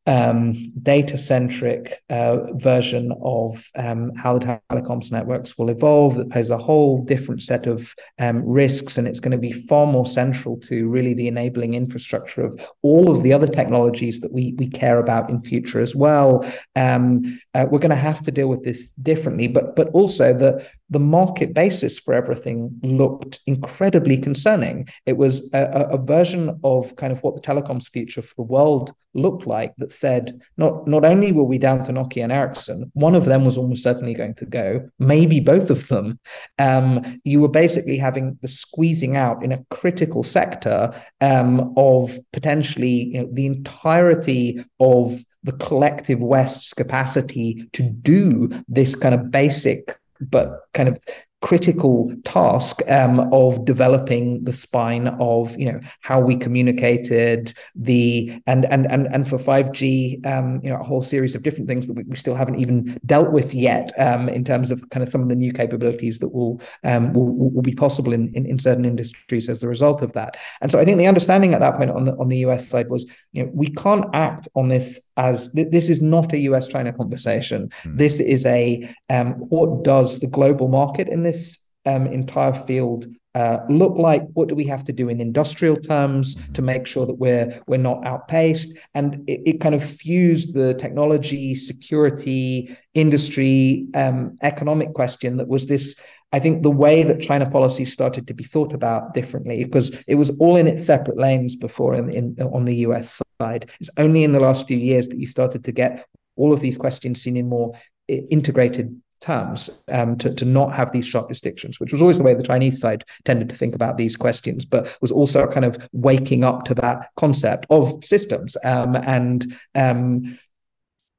[0.07, 6.49] um, data centric uh, version of um, how the telecoms networks will evolve that poses
[6.49, 8.97] a whole different set of um, risks.
[8.97, 13.15] And it's going to be far more central to really the enabling infrastructure of all
[13.15, 16.51] of the other technologies that we, we care about in future as well.
[16.75, 20.65] Um, uh, we're going to have to deal with this differently, but, but also the,
[20.91, 24.87] the market basis for everything looked incredibly concerning.
[25.05, 28.93] It was a, a, version of kind of what the telecoms future for the world
[29.13, 33.15] looked like that said not not only were we down to Nokia and Ericsson, one
[33.15, 36.19] of them was almost certainly going to go, maybe both of them.
[36.59, 43.05] Um, you were basically having the squeezing out in a critical sector um, of potentially
[43.13, 49.97] you know, the entirety of the collective West's capacity to do this kind of basic
[50.29, 50.99] but kind of
[51.41, 58.65] critical task um, of developing the spine of you know how we communicated the and
[58.65, 61.93] and and and for 5G um, you know a whole series of different things that
[61.93, 65.21] we, we still haven't even dealt with yet um, in terms of kind of some
[65.21, 68.85] of the new capabilities that will um, will, will be possible in, in, in certain
[68.85, 71.89] industries as a result of that and so I think the understanding at that point
[71.89, 75.51] on the on the US side was you know we can't act on this as
[75.53, 77.97] th- this is not a US China conversation mm.
[77.97, 83.07] this is a um, what does the global market in this this um, entire field
[83.33, 84.23] uh, look like?
[84.33, 87.77] What do we have to do in industrial terms to make sure that we're we're
[87.77, 88.77] not outpaced?
[88.93, 95.67] And it, it kind of fused the technology, security, industry, um, economic question that was
[95.67, 95.99] this.
[96.33, 100.15] I think the way that China policy started to be thought about differently because it
[100.15, 103.69] was all in its separate lanes before in, in on the US side.
[103.79, 106.05] It's only in the last few years that you started to get
[106.37, 107.73] all of these questions seen in more
[108.07, 112.33] integrated terms um, to, to not have these sharp distinctions, which was always the way
[112.33, 116.43] the Chinese side tended to think about these questions, but was also kind of waking
[116.43, 120.37] up to that concept of systems um, and um,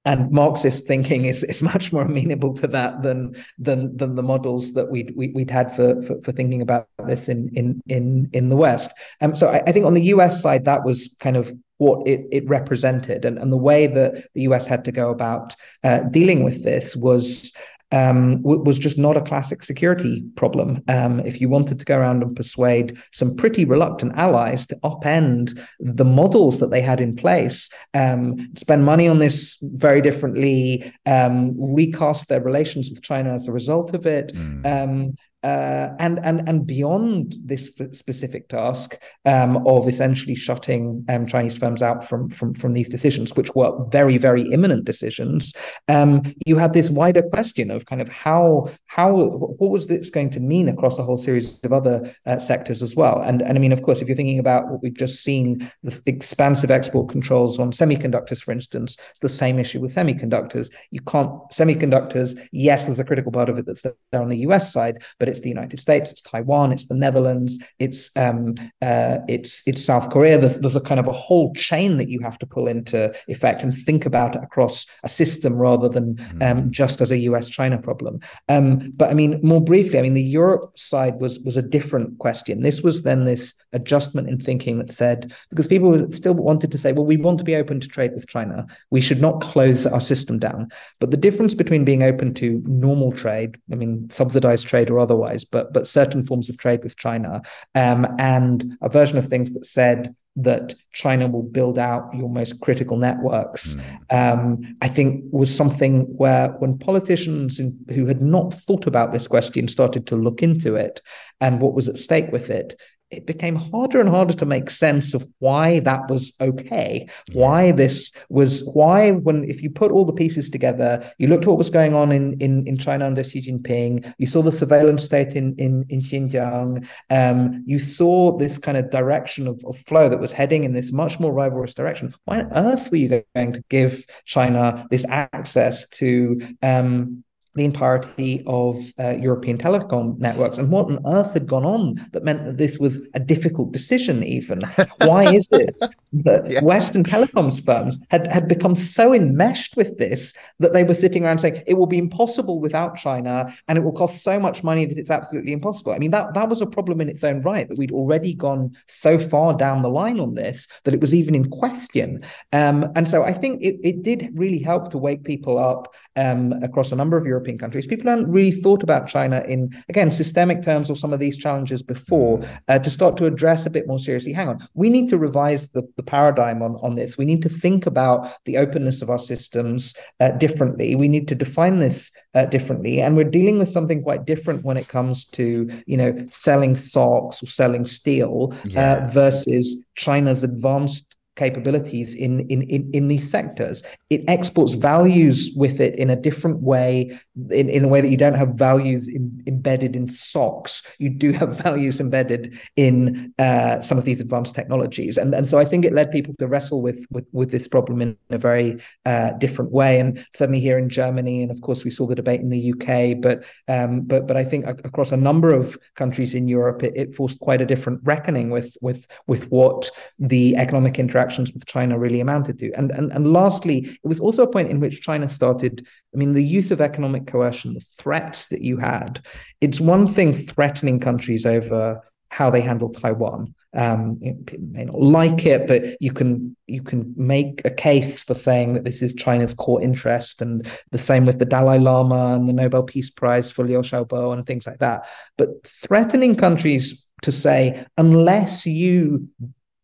[0.04, 4.74] and Marxist thinking is, is much more amenable to that than than than the models
[4.74, 8.48] that we'd we, would had for, for, for thinking about this in in in in
[8.48, 8.90] the West.
[9.20, 12.26] Um, so I, I think on the US side that was kind of what it,
[12.30, 16.44] it represented and, and the way that the US had to go about uh, dealing
[16.44, 17.52] with this was
[17.92, 20.82] um, was just not a classic security problem.
[20.88, 25.60] Um, if you wanted to go around and persuade some pretty reluctant allies to upend
[25.78, 31.54] the models that they had in place, um, spend money on this very differently, um,
[31.74, 34.32] recast their relations with China as a result of it.
[34.34, 41.56] Mm uh, and and and beyond this specific task um, of essentially shutting um, Chinese
[41.56, 45.54] firms out from from from these decisions, which were very very imminent decisions,
[45.88, 50.30] um, you had this wider question of kind of how how what was this going
[50.30, 53.20] to mean across a whole series of other uh, sectors as well.
[53.20, 56.00] And and I mean, of course, if you're thinking about what we've just seen, the
[56.06, 60.70] expansive export controls on semiconductors, for instance, it's the same issue with semiconductors.
[60.90, 62.38] You can't semiconductors.
[62.52, 64.72] Yes, there's a critical part of it that's there on the U.S.
[64.72, 69.66] side, but it's the United States, it's Taiwan, it's the Netherlands, it's um, uh, it's
[69.66, 70.38] it's South Korea.
[70.38, 73.62] There's there's a kind of a whole chain that you have to pull into effect
[73.62, 76.70] and think about it across a system rather than um, mm.
[76.70, 78.20] just as a US China problem.
[78.48, 82.18] Um, but I mean, more briefly, I mean, the Europe side was was a different
[82.18, 82.62] question.
[82.62, 86.92] This was then this adjustment in thinking that said because people still wanted to say,
[86.92, 88.66] well, we want to be open to trade with China.
[88.90, 90.70] We should not close our system down.
[91.00, 95.44] But the difference between being open to normal trade, I mean, subsidized trade or otherwise
[95.44, 97.42] but but certain forms of trade with China,
[97.74, 102.60] um, and a version of things that said that China will build out your most
[102.60, 104.32] critical networks, mm.
[104.32, 109.28] um, I think was something where when politicians in, who had not thought about this
[109.28, 111.02] question started to look into it
[111.40, 112.80] and what was at stake with it,
[113.12, 118.10] it became harder and harder to make sense of why that was okay why this
[118.28, 121.70] was why when if you put all the pieces together you looked at what was
[121.70, 125.54] going on in in, in china under xi jinping you saw the surveillance state in
[125.58, 130.32] in, in xinjiang um, you saw this kind of direction of, of flow that was
[130.32, 132.14] heading in this much more rivalrous direction.
[132.24, 138.42] Why on earth were you going to give china this access to um, the entirety
[138.46, 140.58] of uh, European telecom networks.
[140.58, 144.24] And what on earth had gone on that meant that this was a difficult decision,
[144.24, 144.62] even?
[145.02, 145.78] Why is it
[146.24, 146.62] that yeah.
[146.62, 151.40] Western telecoms firms had, had become so enmeshed with this that they were sitting around
[151.40, 154.96] saying it will be impossible without China and it will cost so much money that
[154.96, 155.92] it's absolutely impossible?
[155.92, 158.74] I mean, that, that was a problem in its own right, that we'd already gone
[158.88, 162.24] so far down the line on this that it was even in question.
[162.52, 166.52] Um, and so I think it, it did really help to wake people up um,
[166.62, 167.86] across a number of European European countries.
[167.86, 171.82] People hadn't really thought about China in, again, systemic terms or some of these challenges
[171.82, 172.58] before mm.
[172.68, 174.32] uh, to start to address a bit more seriously.
[174.32, 177.18] Hang on, we need to revise the, the paradigm on, on this.
[177.18, 180.94] We need to think about the openness of our systems uh, differently.
[180.94, 183.00] We need to define this uh, differently.
[183.02, 187.42] And we're dealing with something quite different when it comes to, you know, selling socks
[187.42, 189.10] or selling steel uh, yeah.
[189.10, 193.82] versus China's advanced capabilities in, in in in these sectors.
[194.10, 197.18] It exports values with it in a different way,
[197.50, 200.82] in, in a way that you don't have values in, embedded in socks.
[200.98, 205.58] You do have values embedded in uh, some of these advanced technologies, and and so
[205.58, 208.80] I think it led people to wrestle with with with this problem in a very
[209.06, 210.00] uh, different way.
[210.00, 213.20] And certainly here in Germany, and of course we saw the debate in the UK,
[213.20, 217.14] but um, but but I think across a number of countries in Europe, it, it
[217.14, 221.98] forced quite a different reckoning with with with what the economic interaction interactions with China
[221.98, 222.72] really amounted to.
[222.72, 226.32] And, and, and lastly, it was also a point in which China started, I mean,
[226.32, 229.24] the use of economic coercion, the threats that you had.
[229.60, 233.54] It's one thing threatening countries over how they handle Taiwan.
[233.74, 238.34] Um, you may not like it, but you can you can make a case for
[238.34, 242.46] saying that this is China's core interest, and the same with the Dalai Lama and
[242.46, 245.06] the Nobel Peace Prize for Liu Xiaobo and things like that.
[245.38, 249.28] But threatening countries to say unless you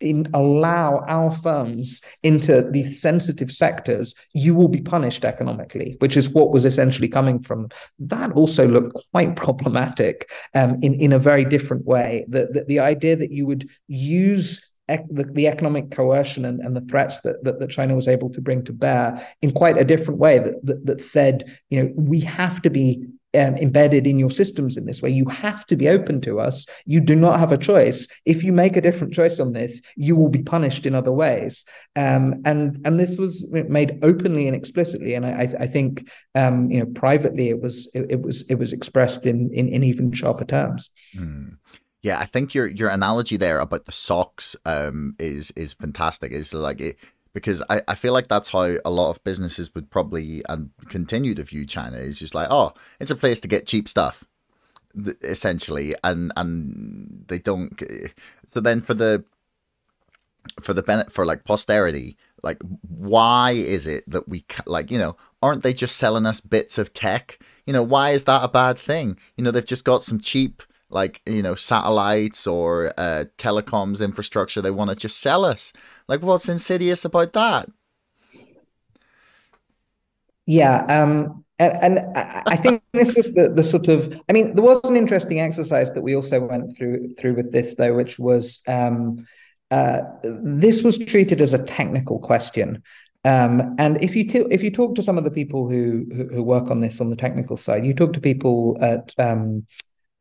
[0.01, 6.29] in allow our firms into these sensitive sectors, you will be punished economically, which is
[6.29, 7.69] what was essentially coming from.
[7.99, 12.25] That also looked quite problematic um, in in a very different way.
[12.29, 16.81] The, the, the idea that you would use the, the, economic coercion and, and the
[16.81, 20.19] threats that, that, that, China was able to bring to bear in quite a different
[20.19, 24.31] way that, that, that said, you know, we have to be um, embedded in your
[24.31, 25.11] systems in this way.
[25.11, 26.67] You have to be open to us.
[26.87, 28.09] You do not have a choice.
[28.25, 31.65] If you make a different choice on this, you will be punished in other ways.
[31.97, 35.15] Um, and and this was made openly and explicitly.
[35.15, 38.73] And I, I think um, you know privately it was it, it, was it was
[38.73, 40.91] expressed in in, in even sharper terms.
[41.15, 41.59] Mm.
[42.01, 46.33] Yeah, I think your your analogy there about the socks um, is is fantastic.
[46.33, 46.99] Is like it
[47.39, 51.35] because I, I feel like that's how a lot of businesses would probably and continue
[51.35, 54.25] to view China is just like oh it's a place to get cheap stuff
[55.23, 57.81] essentially and and they don't
[58.47, 59.25] so then for the
[60.61, 65.15] for the benefit for like posterity like why is it that we like you know
[65.43, 68.79] aren't they just selling us bits of tech You know, why is that a bad
[68.79, 69.19] thing?
[69.37, 74.63] You know, they've just got some cheap like you know satellites or uh, telecoms infrastructure
[74.63, 75.73] they want to just sell us.
[76.07, 77.69] Like what's insidious about that?
[80.47, 84.65] Yeah um and, and I think this was the, the sort of I mean there
[84.65, 88.63] was an interesting exercise that we also went through through with this though which was
[88.67, 89.27] um,
[89.71, 92.83] uh, this was treated as a technical question.
[93.25, 96.43] Um, and if you t- if you talk to some of the people who, who,
[96.43, 99.67] work on this on the technical side, you talk to people at um,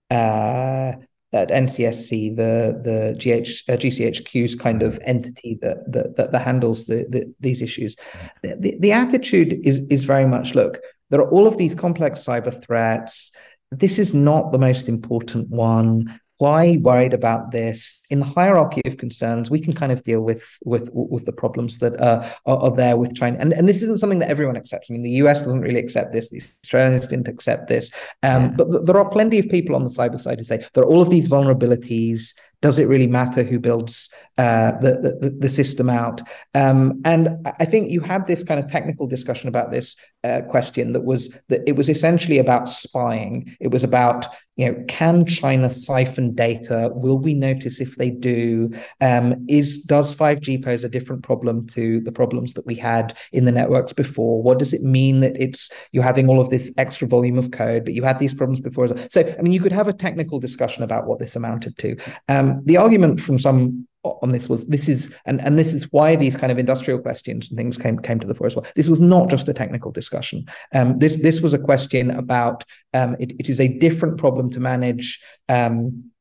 [0.09, 0.93] uh,
[1.33, 6.85] at NCSC, the the GH, uh, GCHQ's kind of entity that that, that, that handles
[6.85, 7.95] the, the, these issues.
[8.43, 10.79] The, the, the attitude is is very much look.
[11.09, 13.31] There are all of these complex cyber threats.
[13.71, 18.01] This is not the most important one why worried about this?
[18.09, 21.79] In the hierarchy of concerns we can kind of deal with with with the problems
[21.79, 23.37] that uh, are, are, there with china.
[23.39, 24.89] And, and this isn't something that everyone accepts.
[24.89, 26.29] I mean the us doesn't really accept this.
[26.29, 27.91] The australians didn't accept this.
[28.23, 28.53] Um, yeah.
[28.57, 31.01] but there are plenty of people on the cyber side who say there are all
[31.01, 34.06] of these vulnerabilities does it really matter who builds
[34.37, 36.21] uh, the, the, the system out?
[36.53, 40.93] Um, and I think you had this kind of technical discussion about this uh, question
[40.93, 43.55] that was that it was essentially about spying.
[43.59, 46.89] It was about you know can China siphon data?
[46.93, 48.71] Will we notice if they do?
[49.01, 53.17] Um, is does five G pose a different problem to the problems that we had
[53.31, 54.41] in the networks before?
[54.41, 57.85] What does it mean that it's you're having all of this extra volume of code,
[57.85, 58.87] but you had these problems before?
[59.09, 61.95] So I mean, you could have a technical discussion about what this amounted to.
[62.27, 63.87] Um, the argument from some
[64.21, 67.49] on this was this is and and this is why these kind of industrial questions
[67.49, 68.65] and things came came to the fore as well.
[68.75, 70.45] This was not just a technical discussion.
[70.73, 74.59] Um, this this was a question about um, it, it is a different problem to
[74.59, 75.21] manage.
[75.49, 76.11] Um,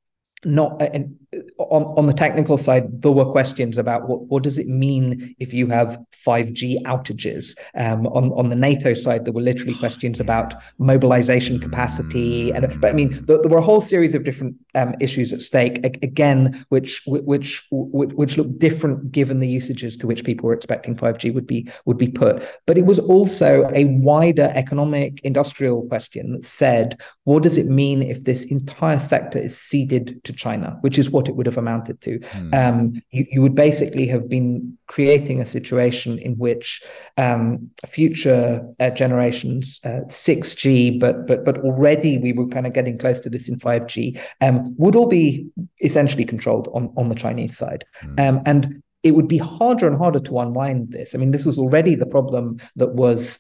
[0.45, 1.17] not and
[1.59, 5.53] on, on the technical side, there were questions about what, what does it mean if
[5.53, 7.57] you have 5G outages.
[7.75, 12.51] Um, on, on the NATO side, there were literally questions about mobilization capacity.
[12.51, 15.41] And but I mean, there, there were a whole series of different um, issues at
[15.41, 20.55] stake, again, which which which which look different given the usages to which people were
[20.55, 22.47] expecting 5G would be would be put.
[22.67, 28.03] But it was also a wider economic industrial question that said, what does it mean
[28.03, 32.01] if this entire sector is ceded to China, which is what it would have amounted
[32.03, 32.19] to.
[32.19, 32.55] Mm.
[32.55, 36.83] Um, you, you, would basically have been creating a situation in which
[37.17, 42.99] um, future uh, generations, uh, 6G, but but but already we were kind of getting
[42.99, 45.47] close to this in 5G, um, would all be
[45.83, 48.43] essentially controlled on on the Chinese side, mm.
[48.47, 51.15] and it would be harder and harder to unwind this.
[51.15, 53.39] I mean, this was already the problem that was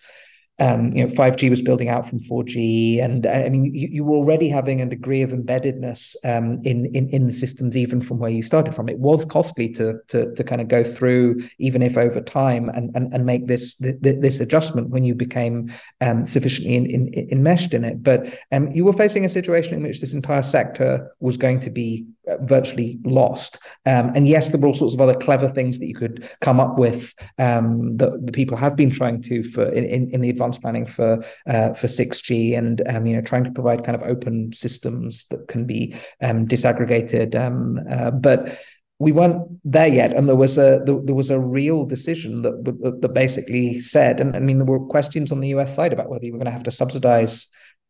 [0.59, 4.05] um, you know, 5G was building out from 4G, and uh, I mean, you, you
[4.05, 8.19] were already having a degree of embeddedness um, in, in in the systems, even from
[8.19, 8.89] where you started from.
[8.89, 12.95] It was costly to to to kind of go through, even if over time, and
[12.97, 17.85] and, and make this this adjustment when you became um, sufficiently in, in, enmeshed in
[17.85, 18.03] it.
[18.03, 21.71] But um, you were facing a situation in which this entire sector was going to
[21.71, 22.07] be
[22.41, 23.59] virtually lost.
[23.85, 26.61] Um, and yes, there were all sorts of other clever things that you could come
[26.61, 30.31] up with um, that the people have been trying to for in, in, in the
[30.31, 34.03] advanced planning for uh, for 6G and um, you know trying to provide kind of
[34.03, 37.35] open systems that can be um, disaggregated.
[37.35, 38.59] Um, uh, but
[38.99, 42.65] we weren't there yet, and there was a there, there was a real decision that,
[42.65, 46.09] that, that basically said, and I mean there were questions on the US side about
[46.09, 47.47] whether you were going to have to subsidize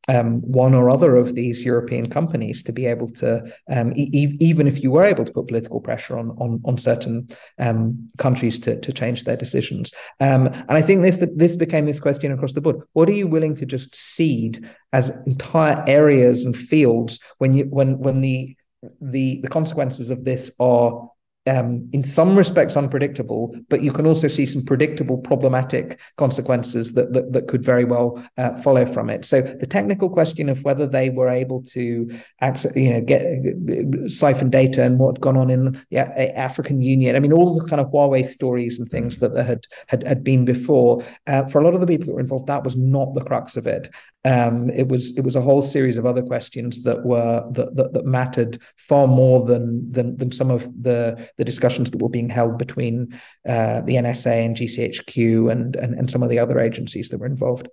[0.09, 4.67] um, one or other of these European companies to be able to, um, e- even
[4.67, 7.29] if you were able to put political pressure on on, on certain
[7.59, 9.93] um, countries to, to change their decisions.
[10.21, 13.27] Um, and I think this this became this question across the board: What are you
[13.27, 18.57] willing to just cede as entire areas and fields when you when when the
[19.01, 21.09] the the consequences of this are
[21.47, 27.12] um, in some respects unpredictable, but you can also see some predictable problematic consequences that
[27.12, 29.24] that, that could very well uh, follow from it.
[29.24, 34.51] So the technical question of whether they were able to access, you know, get siphon
[34.51, 37.16] data and what had gone on in the African Union.
[37.16, 40.24] I mean, all the kind of Huawei stories and things that there had had, had
[40.24, 41.03] been before.
[41.26, 43.57] Uh, for a lot of the people that were involved, that was not the crux
[43.57, 43.90] of it.
[44.27, 47.93] Um, it was it was a whole series of other questions that were that, that,
[47.93, 52.29] that mattered far more than, than than some of the the discussions that were being
[52.29, 53.16] held between
[53.49, 57.27] uh, the NSA and GCHQ and, and and some of the other agencies that were
[57.27, 57.68] involved.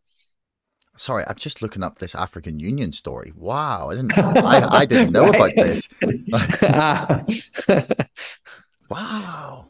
[0.95, 3.34] Sorry, I'm just looking up this African Union story.
[3.36, 5.89] Wow, I didn't I, I didn't know about this.
[8.89, 9.70] wow.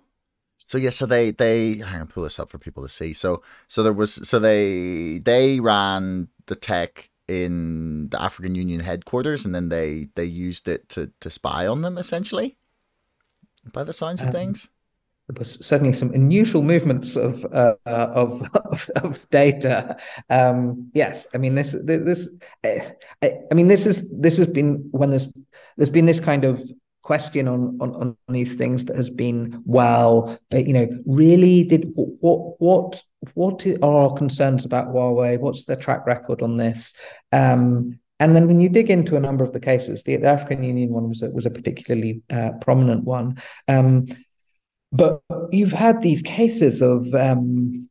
[0.74, 3.14] So yeah, so they they on, pull this up for people to see.
[3.14, 9.46] So so there was so they they ran the tech in the African Union headquarters,
[9.46, 12.58] and then they they used it to to spy on them essentially.
[13.72, 14.68] By the signs of um, things.
[15.28, 19.96] there was certainly some unusual movements of uh, of, of, of data.
[20.32, 22.30] Um, yes, I mean this this
[22.64, 25.32] I, I mean this is this has been when there's
[25.78, 26.68] there's been this kind of
[27.04, 31.92] question on, on on these things that has been well but you know really did
[31.94, 35.40] what what what are our concerns about Huawei?
[35.40, 36.96] What's their track record on this?
[37.32, 40.64] Um, and then when you dig into a number of the cases the, the African
[40.64, 43.42] Union one was a, was a particularly uh, prominent one.
[43.68, 44.08] Um,
[44.92, 47.90] but you've had these cases of um,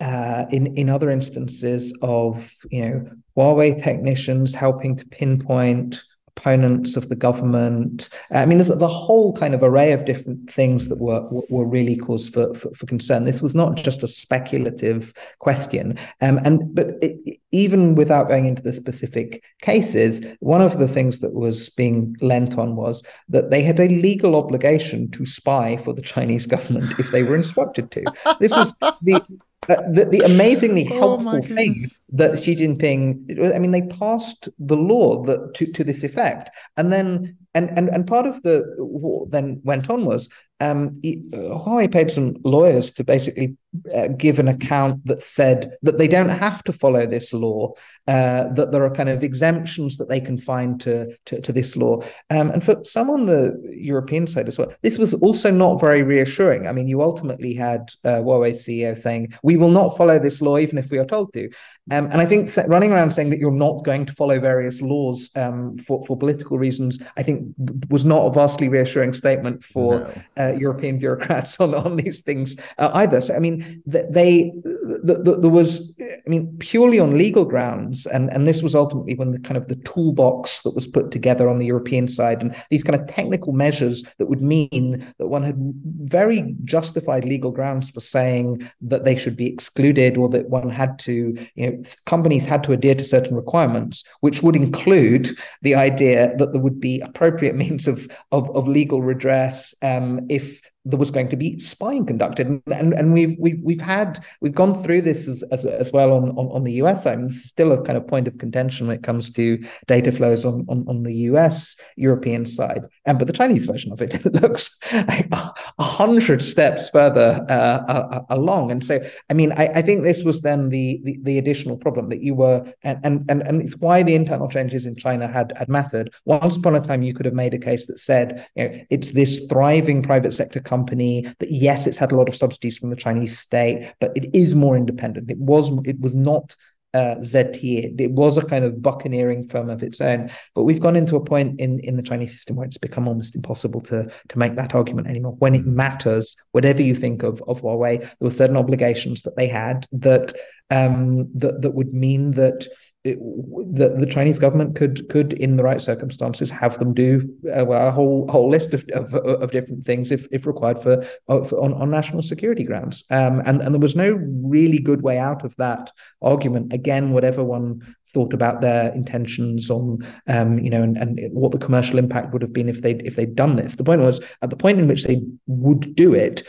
[0.00, 3.04] uh, in in other instances of you know
[3.36, 6.02] Huawei technicians helping to pinpoint
[6.36, 8.08] opponents of the government.
[8.30, 11.96] I mean, there's the whole kind of array of different things that were were really
[11.96, 13.24] cause for, for, for concern.
[13.24, 18.62] This was not just a speculative question, um, and but it, even without going into
[18.62, 23.62] the specific cases, one of the things that was being lent on was that they
[23.62, 28.04] had a legal obligation to spy for the Chinese government if they were instructed to.
[28.40, 28.72] This was
[29.02, 29.22] the
[29.68, 34.48] uh, the, the, amazingly oh helpful oh thing that Xi Jinping, I mean, they passed
[34.58, 36.50] the law that to, to this effect.
[36.76, 40.28] And then and and and part of the what then went on was
[40.62, 43.56] um, Huawei paid some lawyers to basically
[43.94, 47.72] uh, give an account that said that they don't have to follow this law,
[48.06, 51.74] uh, that there are kind of exemptions that they can find to to, to this
[51.76, 52.00] law.
[52.30, 56.02] Um, and for some on the European side as well, this was also not very
[56.02, 56.66] reassuring.
[56.66, 60.58] I mean, you ultimately had uh, Huawei CEO saying, "We will not follow this law,
[60.58, 61.48] even if we are told to."
[61.90, 65.30] Um, and I think running around saying that you're not going to follow various laws
[65.34, 67.54] um, for for political reasons, I think
[67.88, 70.51] was not a vastly reassuring statement for no.
[70.52, 73.20] Uh, European bureaucrats on, on these things uh, either.
[73.20, 78.30] So, I mean, they the, the, there was, I mean, purely on legal grounds, and
[78.32, 81.58] and this was ultimately when the kind of the toolbox that was put together on
[81.58, 85.56] the European side, and these kind of technical measures that would mean that one had
[86.00, 90.98] very justified legal grounds for saying that they should be excluded, or that one had
[91.00, 96.34] to, you know, companies had to adhere to certain requirements, which would include the idea
[96.36, 100.98] that there would be appropriate means of of, of legal redress um, if if there
[100.98, 104.74] was going to be spying conducted, and and, and we've we've we've had we've gone
[104.82, 107.14] through this as as, as well on, on on the US side.
[107.14, 109.62] I mean, this is still a kind of point of contention when it comes to
[109.86, 114.02] data flows on on, on the US European side, and but the Chinese version of
[114.02, 118.70] it looks a, a hundred steps further uh, along.
[118.70, 122.08] And so, I mean, I, I think this was then the, the, the additional problem
[122.08, 125.52] that you were, and and and and it's why the internal changes in China had
[125.56, 126.12] had mattered.
[126.24, 129.10] Once upon a time, you could have made a case that said, you know, it's
[129.12, 133.02] this thriving private sector company that yes, it's had a lot of subsidies from the
[133.06, 135.30] Chinese state, but it is more independent.
[135.30, 136.56] It was it was not
[136.94, 138.00] uh, ZTE.
[138.00, 140.30] It was a kind of buccaneering firm of its own.
[140.54, 143.34] But we've gone into a point in, in the Chinese system where it's become almost
[143.34, 145.36] impossible to, to make that argument anymore.
[145.38, 149.48] When it matters, whatever you think of, of Huawei, there were certain obligations that they
[149.48, 150.34] had that
[150.70, 152.66] um, that, that would mean that
[153.04, 157.64] it, the, the Chinese government could could in the right circumstances have them do a,
[157.64, 161.74] a whole whole list of, of, of different things if if required for, for on,
[161.74, 163.04] on national security grounds.
[163.10, 164.12] Um, and and there was no
[164.44, 165.90] really good way out of that
[166.20, 166.72] argument.
[166.72, 171.58] Again whatever one thought about their intentions on um, you know and, and what the
[171.58, 173.74] commercial impact would have been if they if they'd done this.
[173.74, 176.44] The point was at the point in which they would do it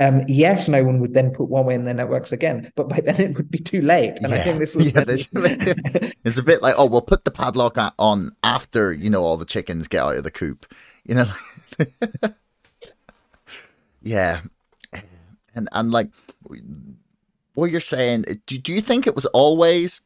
[0.00, 3.20] um, yes no one would then put Huawei in their networks again but by then
[3.20, 4.14] it would be too late.
[4.22, 4.36] And yeah.
[4.36, 5.04] i think this was yeah,
[6.24, 9.44] it's a bit like oh we'll put the padlock on after you know all the
[9.44, 10.72] chickens get out of the coop
[11.04, 11.26] you know?
[14.02, 14.42] Yeah.
[15.54, 16.10] And and like
[17.54, 20.00] what you're saying do, do you think it was always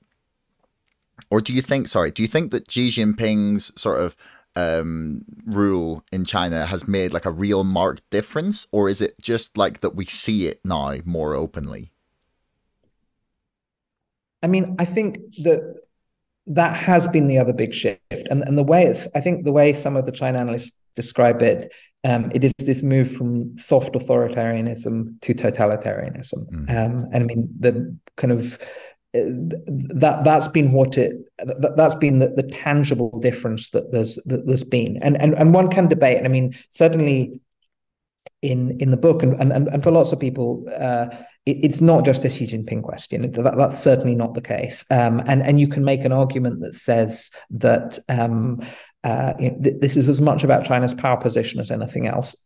[1.31, 4.17] or do you think, sorry, do you think that Xi Jinping's sort of
[4.57, 8.67] um, rule in China has made like a real marked difference?
[8.73, 11.93] Or is it just like that we see it now more openly?
[14.43, 15.61] I mean, I think that
[16.47, 18.01] that has been the other big shift.
[18.11, 21.43] And, and the way it's, I think the way some of the China analysts describe
[21.43, 21.73] it,
[22.05, 26.51] um, it is this move from soft authoritarianism to totalitarianism.
[26.51, 26.71] Mm.
[26.71, 28.59] Um, and I mean, the kind of
[29.13, 34.47] that that's been what it that, that's been the, the tangible difference that there's that
[34.47, 34.99] there's been.
[35.03, 37.41] And and and one can debate and i mean certainly
[38.43, 41.07] in in the book and and and for lots of people uh,
[41.47, 43.31] it, it's not just a Xi Jinping question.
[43.33, 44.85] That, that's certainly not the case.
[44.91, 48.61] Um, and and you can make an argument that says that um,
[49.03, 52.37] uh, you know, th- this is as much about China's power position as anything else.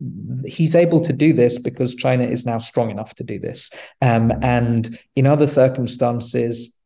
[0.46, 3.70] He's able to do this because China is now strong enough to do this.
[4.00, 6.78] Um, and in other circumstances,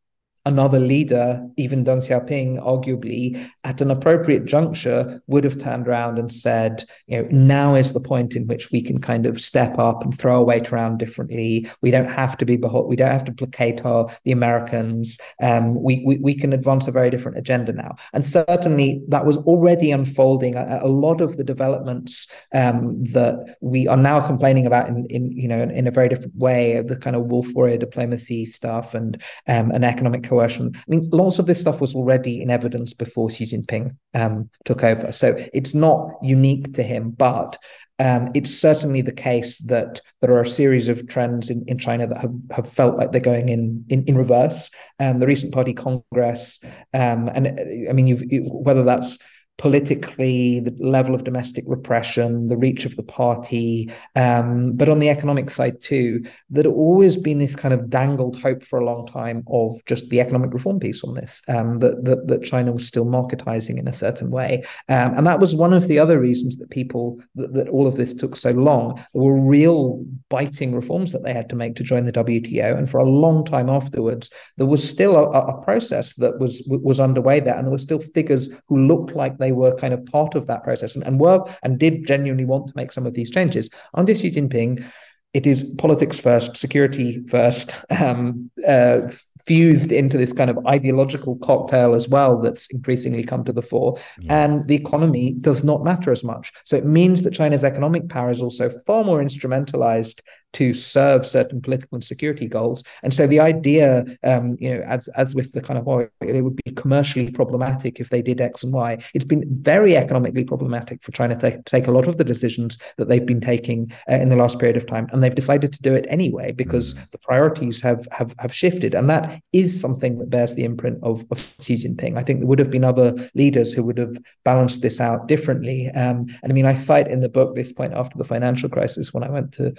[0.48, 6.32] another leader, even Deng Xiaoping, arguably at an appropriate juncture, would have turned around and
[6.32, 10.02] said, you know, now is the point in which we can kind of step up
[10.02, 11.68] and throw our weight around differently.
[11.82, 15.18] We don't have to be behold, we don't have to placate our the Americans.
[15.42, 17.96] Um, we, we we can advance a very different agenda now.
[18.14, 20.54] And certainly that was already unfolding.
[20.54, 25.32] A, a lot of the developments um, that we are now complaining about in, in
[25.32, 28.94] you know in, in, a very different way, the kind of wolf warrior diplomacy stuff
[28.94, 30.72] and um, economic coercion.
[30.76, 34.84] I mean, lots of this stuff was already in evidence before Xi Jinping um, took
[34.84, 35.12] over.
[35.12, 37.58] So it's not unique to him, but
[38.00, 42.06] um, it's certainly the case that there are a series of trends in, in China
[42.06, 44.70] that have, have felt like they're going in in, in reverse.
[45.00, 46.62] Um, the recent party congress,
[46.94, 47.48] um, and
[47.88, 49.18] I mean, you, whether that's
[49.58, 55.10] politically, the level of domestic repression, the reach of the party, um, but on the
[55.10, 59.42] economic side too, that always been this kind of dangled hope for a long time
[59.48, 63.04] of just the economic reform piece on this, um, that, that, that China was still
[63.04, 66.70] marketizing in a certain way, um, and that was one of the other reasons that
[66.70, 69.04] people that, that, all of this took so long.
[69.12, 72.88] There were real biting reforms that they had to make to join the WTO, and
[72.88, 77.40] for a long time afterwards, there was still a, a process that was was underway
[77.40, 80.34] there, and there were still figures who looked like they they were kind of part
[80.34, 83.30] of that process and, and were and did genuinely want to make some of these
[83.30, 83.70] changes.
[83.94, 84.84] Under Xi Jinping,
[85.32, 89.10] it is politics first, security first, um, uh,
[89.46, 93.98] fused into this kind of ideological cocktail as well that's increasingly come to the fore.
[94.18, 94.44] Yeah.
[94.44, 96.52] And the economy does not matter as much.
[96.64, 100.20] So it means that China's economic power is also far more instrumentalized
[100.54, 102.82] to serve certain political and security goals.
[103.02, 106.42] And so the idea, um, you know, as as with the kind of oil, it
[106.42, 108.98] would be commercially problematic if they did X and Y.
[109.14, 113.08] It's been very economically problematic for China to take a lot of the decisions that
[113.08, 115.94] they've been taking uh, in the last period of time, and they've decided to do
[115.94, 117.10] it anyway because mm.
[117.10, 121.24] the priorities have have have shifted, and that is something that bears the imprint of,
[121.30, 122.16] of Xi Jinping.
[122.16, 125.88] I think there would have been other leaders who would have balanced this out differently.
[125.88, 129.12] Um, and I mean, I cite in the book this point after the financial crisis
[129.12, 129.74] when I went to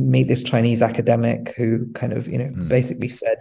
[0.00, 2.68] meet this Chinese academic who kind of, you know, mm.
[2.68, 3.38] basically said,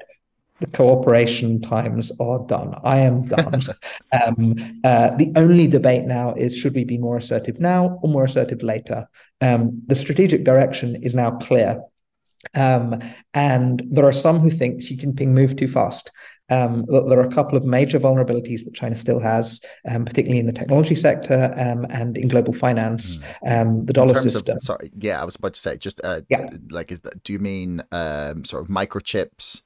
[0.60, 2.76] the cooperation times are done.
[2.84, 3.62] I am done.
[4.12, 8.26] um, uh, the only debate now is should we be more assertive now or more
[8.26, 9.08] assertive later?
[9.42, 11.82] Um, the strategic direction is now clear.
[12.54, 13.02] Um,
[13.34, 16.12] and there are some who think Xi Jinping moved too fast.
[16.50, 20.46] Um, there are a couple of major vulnerabilities that China still has, um, particularly in
[20.46, 23.20] the technology sector um, and in global finance.
[23.46, 23.88] Mm.
[23.88, 24.58] the dollar system.
[24.58, 26.48] Of, sorry, yeah, I was about to say, just uh, yeah.
[26.70, 29.62] like, is that, do you mean um, sort of microchips,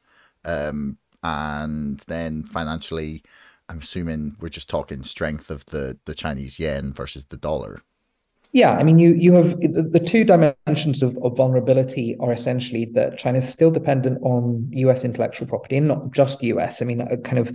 [0.46, 3.24] um, and then financially?
[3.70, 7.82] I'm assuming we're just talking strength of the the Chinese yen versus the dollar.
[8.54, 13.18] Yeah, I mean, you you have the, two dimensions of, of vulnerability are essentially that
[13.18, 15.04] China is still dependent on U.S.
[15.04, 16.80] intellectual property, and not just U.S.
[16.80, 17.52] I mean, kind of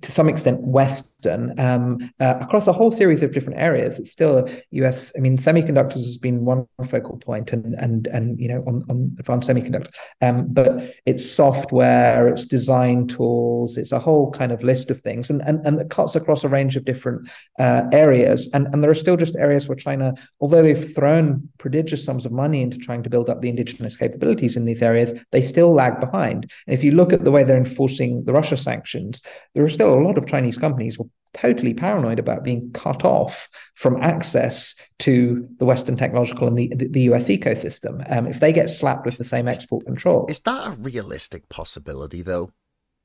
[0.00, 3.98] to some extent Western um, uh, across a whole series of different areas.
[3.98, 5.12] It's still U.S.
[5.18, 9.14] I mean, semiconductors has been one focal point, and and and you know on, on
[9.18, 14.90] advanced semiconductors, um, but it's software, it's design tools, it's a whole kind of list
[14.90, 18.66] of things, and and and it cuts across a range of different uh, areas, and
[18.68, 20.05] and there are still just areas where China
[20.40, 24.56] although they've thrown prodigious sums of money into trying to build up the indigenous capabilities
[24.56, 26.50] in these areas, they still lag behind.
[26.66, 29.22] And if you look at the way they're enforcing the Russia sanctions,
[29.54, 33.04] there are still a lot of Chinese companies who are totally paranoid about being cut
[33.04, 38.10] off from access to the Western technological and the, the, US ecosystem.
[38.10, 40.26] Um, if they get slapped with the same export control.
[40.28, 42.52] Is that a realistic possibility, though?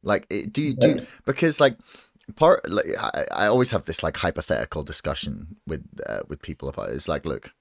[0.04, 1.78] Like, do you do, because like,
[2.36, 6.90] part like I, I always have this like hypothetical discussion with uh, with people about
[6.90, 6.96] it.
[6.96, 7.52] It's like, look,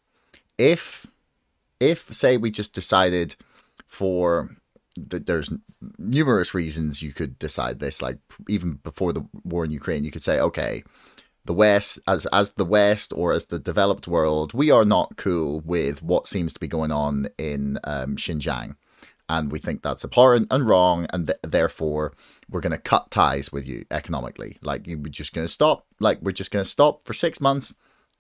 [0.59, 1.07] if
[1.79, 3.37] if say we just decided
[3.87, 4.57] for
[4.97, 5.53] that there's
[5.99, 10.23] numerous reasons you could decide this like even before the war in Ukraine you could
[10.23, 10.83] say okay
[11.47, 15.61] the west as as the west or as the developed world we are not cool
[15.61, 18.77] with what seems to be going on in um, Xinjiang
[19.29, 22.13] and we think that's abhorrent and wrong and th- therefore
[22.51, 24.59] we're going to cut ties with you economically.
[24.61, 25.87] Like we're just going to stop.
[25.99, 27.75] Like we're just going to stop for six months.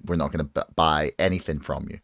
[0.04, 2.00] We're not going to b- buy anything from you.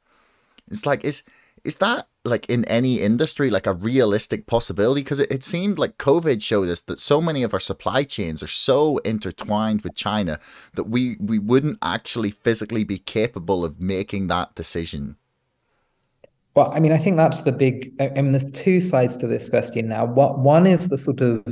[0.71, 1.23] It's like is
[1.65, 5.03] is that like in any industry like a realistic possibility?
[5.03, 8.43] Because it, it seemed like COVID showed us that so many of our supply chains
[8.43, 10.39] are so intertwined with China
[10.75, 15.17] that we we wouldn't actually physically be capable of making that decision.
[16.55, 17.93] Well, I mean, I think that's the big.
[18.01, 20.07] I mean, there's two sides to this question now.
[20.07, 21.45] What one is the sort of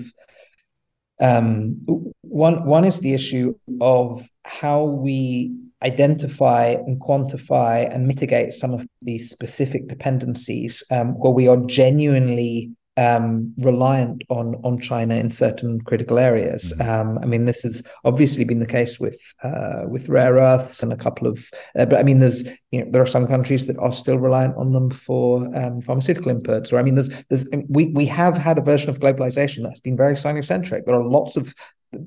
[1.20, 1.76] um,
[2.22, 8.86] one one is the issue of how we identify and quantify and mitigate some of
[9.02, 15.80] these specific dependencies um, where we are genuinely um, reliant on on China in certain
[15.80, 16.72] critical areas.
[16.72, 16.90] Mm-hmm.
[16.90, 20.92] Um, I mean, this has obviously been the case with uh, with rare earths and
[20.92, 23.78] a couple of, uh, but I mean, there's you know there are some countries that
[23.78, 26.72] are still reliant on them for um, pharmaceutical inputs.
[26.72, 29.96] Or I mean, there's there's we we have had a version of globalization that's been
[29.96, 30.86] very Sino-centric.
[30.86, 31.54] There are lots of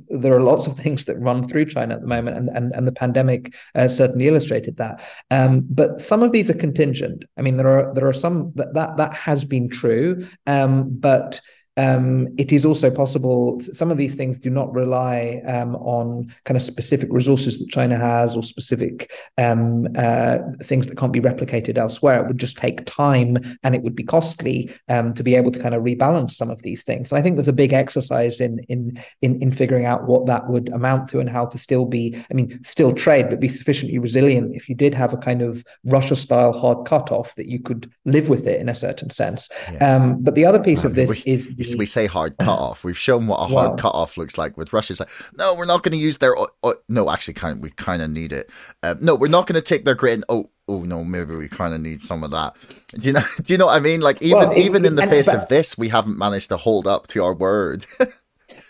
[0.09, 2.88] there are lots of things that run through China at the moment, and and, and
[2.88, 5.01] the pandemic uh, certainly illustrated that.
[5.31, 7.25] Um, but some of these are contingent.
[7.38, 11.41] I mean, there are there are some that that, that has been true, um, but
[11.78, 16.57] um, it is also possible some of these things do not rely um, on kind
[16.57, 21.78] of specific resources that China has or specific um, uh, things that can't be replicated
[21.78, 22.19] elsewhere.
[22.19, 25.59] It would just take time and it would be costly um, to be able to
[25.59, 27.11] kind of rebalance some of these things.
[27.11, 30.49] And I think there's a big exercise in in in in figuring out what that
[30.49, 33.99] would amount to and how to still be, I mean, still trade but be sufficiently
[33.99, 34.55] resilient.
[34.55, 38.30] If you did have a kind of Russia style hard cutoff, that you could live
[38.30, 39.49] with it in a certain sense.
[39.71, 39.95] Yeah.
[39.95, 42.84] Um, but the other piece of this is we say hard cut off.
[42.84, 44.93] We've shown what a hard well, cut off looks like with Russia.
[44.93, 46.36] It's like, no, we're not going to use their.
[46.89, 48.49] no, actually, kind we kind of need it.
[48.84, 50.24] Uh, no, we're not going to take their grain.
[50.30, 52.55] Oh, oh no, maybe we kind of need some of that.
[52.97, 53.24] Do you know?
[53.41, 54.01] Do you know what I mean?
[54.01, 57.07] Like even well, even in the face of this, we haven't managed to hold up
[57.07, 57.86] to our word.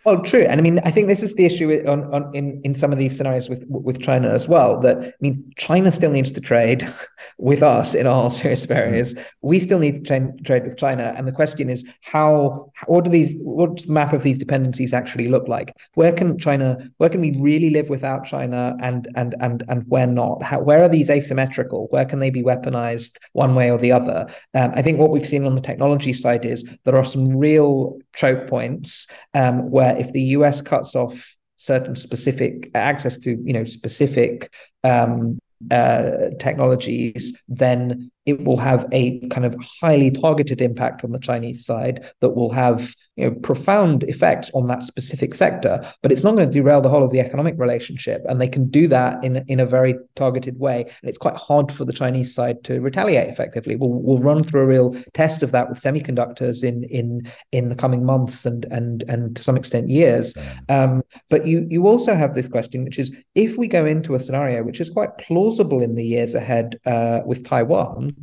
[0.07, 2.75] Well, true, and I mean, I think this is the issue on, on in in
[2.75, 4.79] some of these scenarios with with China as well.
[4.79, 6.87] That I mean, China still needs to trade
[7.37, 9.15] with us in all serious areas.
[9.15, 9.25] Mm.
[9.41, 13.09] We still need to tra- trade with China, and the question is how what do
[13.09, 15.73] these what's the map of these dependencies actually look like?
[15.95, 16.77] Where can China?
[16.99, 20.41] Where can we really live without China, and and and and where not?
[20.41, 21.87] How, where are these asymmetrical?
[21.89, 24.25] Where can they be weaponized one way or the other?
[24.53, 27.99] Um, I think what we've seen on the technology side is there are some real
[28.15, 33.65] choke points um, where if the US cuts off certain specific access to you know
[33.65, 35.39] specific um,
[35.71, 41.65] uh, technologies, then it will have a kind of highly targeted impact on the Chinese
[41.65, 46.35] side that will have you know profound effects on that specific sector but it's not
[46.35, 49.43] going to derail the whole of the economic relationship and they can do that in
[49.47, 53.29] in a very targeted way and it's quite hard for the chinese side to retaliate
[53.29, 53.75] effectively.
[53.75, 57.75] We'll, we'll run through a real test of that with semiconductors in in in the
[57.75, 60.33] coming months and and and to some extent years.
[60.69, 64.19] Um, but you you also have this question which is if we go into a
[64.19, 68.15] scenario which is quite plausible in the years ahead uh, with taiwan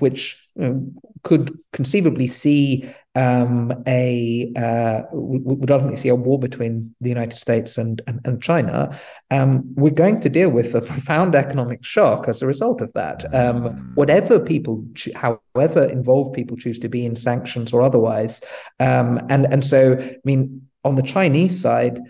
[0.00, 0.86] which know,
[1.22, 7.78] could conceivably see um, a uh, would ultimately see a war between the United States
[7.78, 8.98] and and, and China,
[9.30, 13.32] um, we're going to deal with a profound economic shock as a result of that.
[13.34, 14.84] Um, whatever people,
[15.14, 18.40] however involved people choose to be in sanctions or otherwise,
[18.80, 22.00] um, and and so I mean on the Chinese side,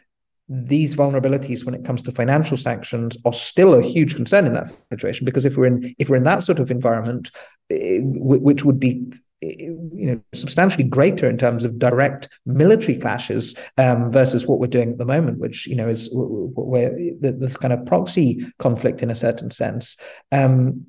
[0.48, 4.70] these vulnerabilities when it comes to financial sanctions are still a huge concern in that
[4.90, 7.30] situation because if we're in if we're in that sort of environment
[7.70, 9.10] which would be
[9.40, 14.92] you know substantially greater in terms of direct military clashes um, versus what we're doing
[14.92, 19.14] at the moment, which you know is where this kind of proxy conflict in a
[19.14, 19.98] certain sense.
[20.32, 20.86] Um,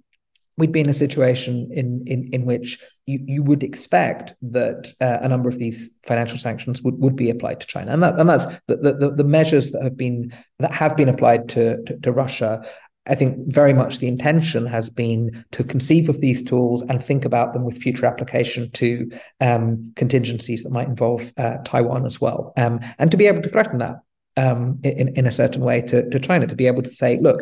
[0.58, 5.20] we'd be in a situation in in in which you, you would expect that uh,
[5.22, 8.30] a number of these financial sanctions would, would be applied to China, and that and
[8.30, 12.12] that's the, the, the measures that have been that have been applied to, to, to
[12.12, 12.66] Russia
[13.08, 17.26] I think very much the intention has been to conceive of these tools and think
[17.26, 22.54] about them with future application to um, contingencies that might involve uh, Taiwan as well,
[22.58, 23.98] um, and to be able to threaten that
[24.38, 27.42] um, in, in a certain way to, to China, to be able to say, look,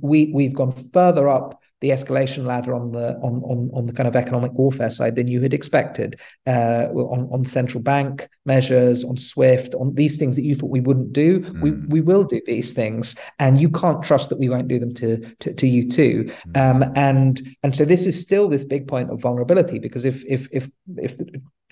[0.00, 4.08] we we've gone further up the escalation ladder on the on on, on the kind
[4.08, 9.16] of economic warfare side than you had expected uh, on on central bank measures, on
[9.16, 11.40] SWIFT, on these things that you thought we wouldn't do.
[11.40, 11.60] Mm.
[11.60, 14.94] We we will do these things, and you can't trust that we won't do them
[14.94, 16.30] to to, to you too.
[16.48, 16.84] Mm.
[16.84, 20.48] Um, and and so this is still this big point of vulnerability because if if
[20.52, 21.16] if if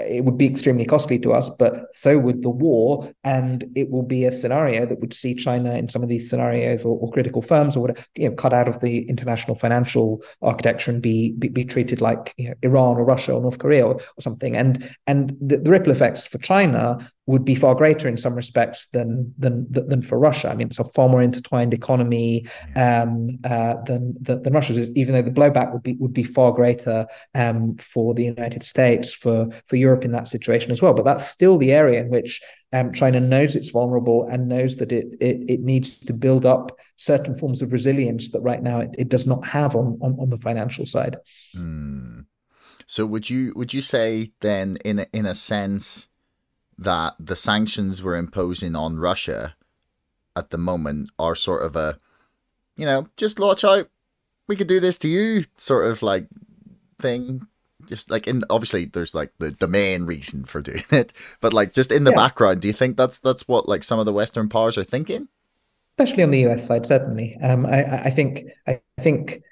[0.07, 3.13] it would be extremely costly to us, but so would the war.
[3.25, 6.85] And it will be a scenario that would see China in some of these scenarios
[6.85, 10.91] or, or critical firms or whatever, you know, cut out of the international financial architecture
[10.91, 13.95] and be be, be treated like you know, Iran or Russia or North Korea or,
[13.95, 14.57] or something.
[14.57, 18.89] And and the, the ripple effects for China would be far greater in some respects
[18.89, 20.51] than than than for Russia.
[20.51, 24.91] I mean, it's a far more intertwined economy um, uh, than, than, than Russia's.
[24.97, 29.15] Even though the blowback would be would be far greater um, for the United States,
[29.15, 30.93] for for Europe in that situation as well.
[30.93, 34.91] But that's still the area in which um, China knows it's vulnerable and knows that
[34.91, 38.91] it, it it needs to build up certain forms of resilience that right now it,
[38.99, 41.17] it does not have on, on on the financial side.
[41.55, 42.27] Mm.
[42.87, 46.10] So would you would you say then in a, in a sense?
[46.81, 49.57] That the sanctions we're imposing on Russia
[50.37, 51.99] at the moment are sort of a,
[52.77, 53.89] you know, just watch out,
[54.49, 56.29] we could do this to you sort of like
[57.01, 57.47] thing.
[57.87, 61.73] just like in obviously there's like the, the main reason for doing it, but like
[61.73, 62.21] just in the Yeah.
[62.23, 65.29] background, do you think that's that's what like some of the Western powers are thinking?
[65.99, 67.37] especially on the US side, certainly.
[67.43, 69.43] Um, I, I think I think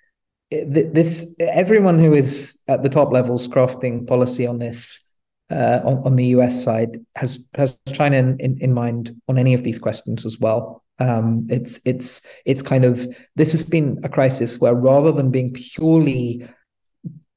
[0.51, 5.08] this everyone who is at the top levels crafting policy on this
[5.51, 9.63] on, on the US side has has China in, in, in mind on any of
[9.63, 10.85] these questions as well.
[10.99, 15.53] Um, it's it's it's kind of this has been a crisis where rather than being
[15.53, 16.47] purely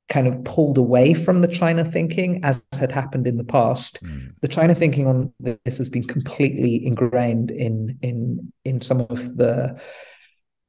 [0.10, 4.00] kind of pulled away from the China thinking as had happened in the past,
[4.42, 9.80] the China thinking on this has been completely ingrained in in in some of the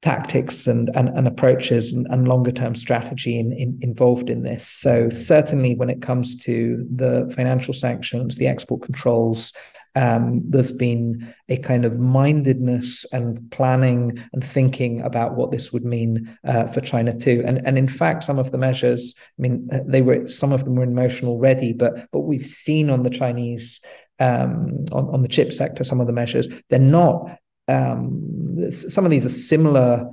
[0.02, 4.66] tactics and and, and approaches and, and longer term strategy in, in, involved in this.
[4.66, 9.52] So certainly when it comes to the financial sanctions, the export controls,
[9.94, 15.84] um, there's been a kind of mindedness and planning and thinking about what this would
[15.84, 17.42] mean uh, for China too.
[17.46, 20.64] And and in fact, some of the measures, I mean, uh, they were some of
[20.64, 23.80] them were in motion already, but but we've seen on the Chinese
[24.18, 27.38] um, on, on the chip sector some of the measures they're not.
[27.68, 30.10] Um, some of these are similar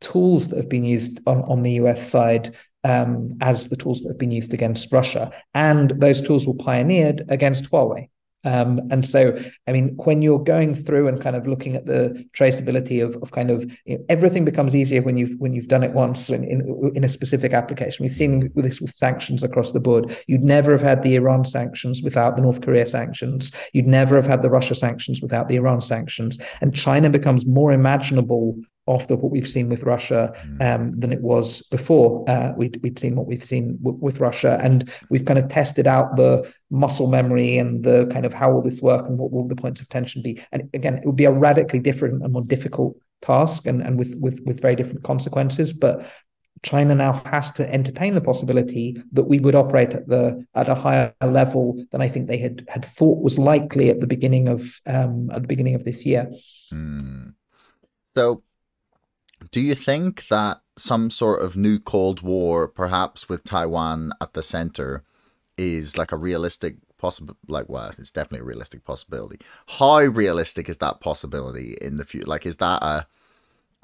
[0.00, 4.10] tools that have been used on, on the US side um, as the tools that
[4.10, 8.08] have been used against Russia, and those tools were pioneered against Huawei.
[8.44, 9.36] Um, and so,
[9.66, 13.32] I mean, when you're going through and kind of looking at the traceability of, of
[13.32, 16.44] kind of you know, everything becomes easier when you've when you've done it once in,
[16.44, 18.04] in, in a specific application.
[18.04, 20.16] We've seen this with sanctions across the board.
[20.28, 23.50] You'd never have had the Iran sanctions without the North Korea sanctions.
[23.72, 26.38] You'd never have had the Russia sanctions without the Iran sanctions.
[26.60, 28.56] And China becomes more imaginable
[28.88, 32.28] after what we've seen with Russia um, than it was before.
[32.28, 35.86] Uh, we'd, we'd seen what we've seen w- with Russia, and we've kind of tested
[35.86, 39.46] out the muscle memory and the kind of how will this work and what will
[39.46, 40.42] the points of tension be.
[40.52, 44.14] And again, it would be a radically different and more difficult task, and, and with
[44.18, 45.72] with with very different consequences.
[45.72, 46.06] But
[46.62, 50.74] China now has to entertain the possibility that we would operate at the at a
[50.74, 54.80] higher level than I think they had had thought was likely at the beginning of
[54.86, 56.30] um, at the beginning of this year.
[56.70, 57.30] Hmm.
[58.16, 58.42] So,
[59.50, 64.42] do you think that some sort of new Cold War, perhaps with Taiwan at the
[64.42, 65.04] center,
[65.56, 67.36] is like a realistic possible?
[67.46, 69.40] Like, well, it's definitely a realistic possibility.
[69.66, 72.26] How realistic is that possibility in the future?
[72.26, 73.06] Like, is that a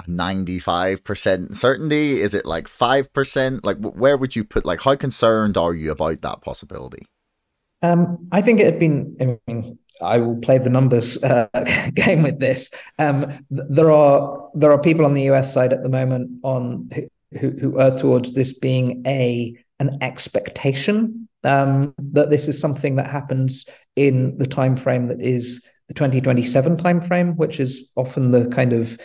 [0.07, 2.21] ninety-five percent certainty?
[2.21, 3.65] Is it like five percent?
[3.65, 4.65] Like, where would you put?
[4.65, 7.07] Like, how concerned are you about that possibility?
[7.83, 9.17] Um, I think it had been.
[9.21, 11.49] I mean, I will play the numbers uh,
[11.95, 12.71] game with this.
[12.99, 16.91] Um, th- there are there are people on the US side at the moment on
[17.41, 23.11] who who are towards this being a an expectation um, that this is something that
[23.11, 28.73] happens in the time frame that is the 2027 timeframe, which is often the kind
[28.73, 28.99] of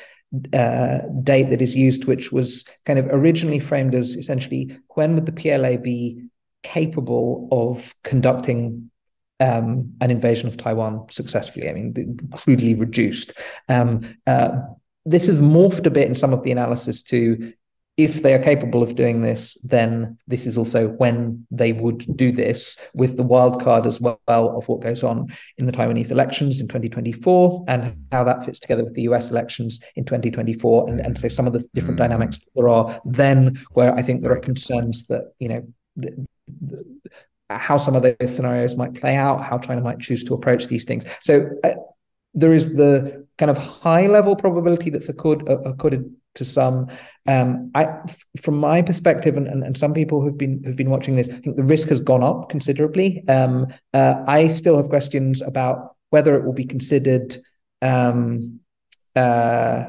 [0.54, 5.26] uh, date that is used, which was kind of originally framed as essentially when would
[5.26, 6.30] the PLA be
[6.64, 8.92] capable of conducting
[9.40, 11.70] um, an invasion of Taiwan successfully?
[11.70, 13.34] I mean, crudely reduced.
[13.68, 14.50] Um, uh,
[15.06, 17.54] this has morphed a bit in some of the analysis to
[18.00, 22.32] if they are capable of doing this, then this is also when they would do
[22.32, 25.28] this, with the wild card as well of what goes on
[25.58, 29.82] in the Taiwanese elections in 2024 and how that fits together with the US elections
[29.98, 30.90] in 2024.
[30.90, 32.04] And, and so some of the different Mm.
[32.04, 35.68] dynamics there are then where I think there are concerns that, you know,
[35.98, 36.99] the, the,
[37.50, 40.86] how some of those scenarios might play out, how China might choose to approach these
[40.86, 41.06] things.
[41.22, 41.72] So uh,
[42.34, 46.88] there is the kind of high level probability that's accorded, accorded to some.
[47.28, 50.90] Um, I, f- from my perspective, and, and, and some people who've been who've been
[50.90, 53.24] watching this, I think the risk has gone up considerably.
[53.28, 57.38] Um, uh, I still have questions about whether it will be considered
[57.82, 58.60] um,
[59.16, 59.86] uh,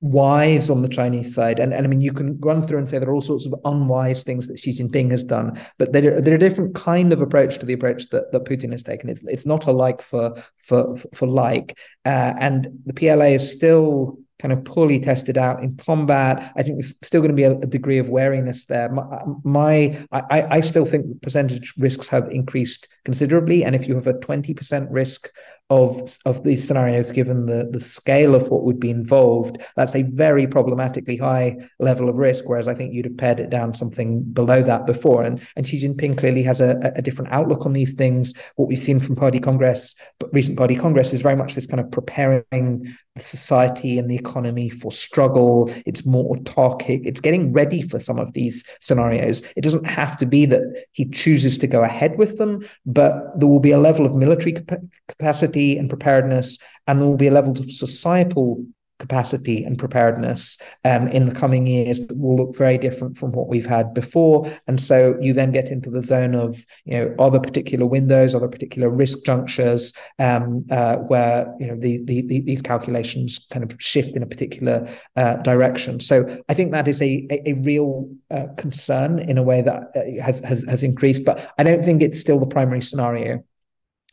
[0.00, 1.58] wise on the Chinese side.
[1.58, 3.54] And, and I mean, you can run through and say there are all sorts of
[3.64, 7.58] unwise things that Xi Jinping has done, but there are a different kind of approach
[7.58, 9.08] to the approach that, that Putin has taken.
[9.08, 14.18] It's it's not a like for for for like, uh, and the PLA is still
[14.38, 16.52] kind of poorly tested out in combat.
[16.56, 18.90] I think there's still going to be a, a degree of wariness there.
[18.90, 24.06] My, my I, I still think percentage risks have increased considerably, and if you have
[24.06, 25.30] a twenty percent risk
[25.70, 30.02] of of these scenarios given the the scale of what would be involved that's a
[30.02, 34.22] very problematically high level of risk whereas i think you'd have pared it down something
[34.32, 35.22] below that before.
[35.22, 38.34] And and xi jinping clearly has a, a different outlook on these things.
[38.56, 41.80] What we've seen from party congress but recent party congress is very much this kind
[41.80, 45.72] of preparing the society and the economy for struggle.
[45.86, 47.00] It's more autarkic.
[47.06, 49.42] It's getting ready for some of these scenarios.
[49.56, 53.48] It doesn't have to be that he chooses to go ahead with them but there
[53.48, 57.38] will be a level of military cap- capacity and preparedness, and there will be a
[57.38, 58.64] level of societal
[58.98, 60.58] capacity and preparedness
[60.90, 64.50] um, in the coming years that will look very different from what we've had before.
[64.66, 68.34] And so you then get into the zone of, you know, are there particular windows,
[68.34, 73.46] are there particular risk junctures um, uh, where, you know, the, the, the, these calculations
[73.52, 76.00] kind of shift in a particular uh, direction.
[76.00, 76.16] So
[76.48, 80.24] I think that is a, a, a real uh, concern in a way that uh,
[80.24, 83.44] has, has, has increased, but I don't think it's still the primary scenario.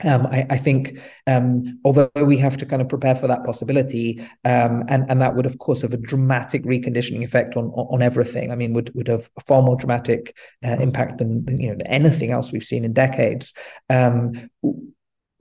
[0.03, 4.19] Um, I, I, think, um, although we have to kind of prepare for that possibility,
[4.43, 8.51] um, and and that would of course have a dramatic reconditioning effect on on everything.
[8.51, 11.77] I mean, would would have a far more dramatic uh, impact than, than, you know
[11.85, 13.53] anything else we've seen in decades.
[13.89, 14.49] Um,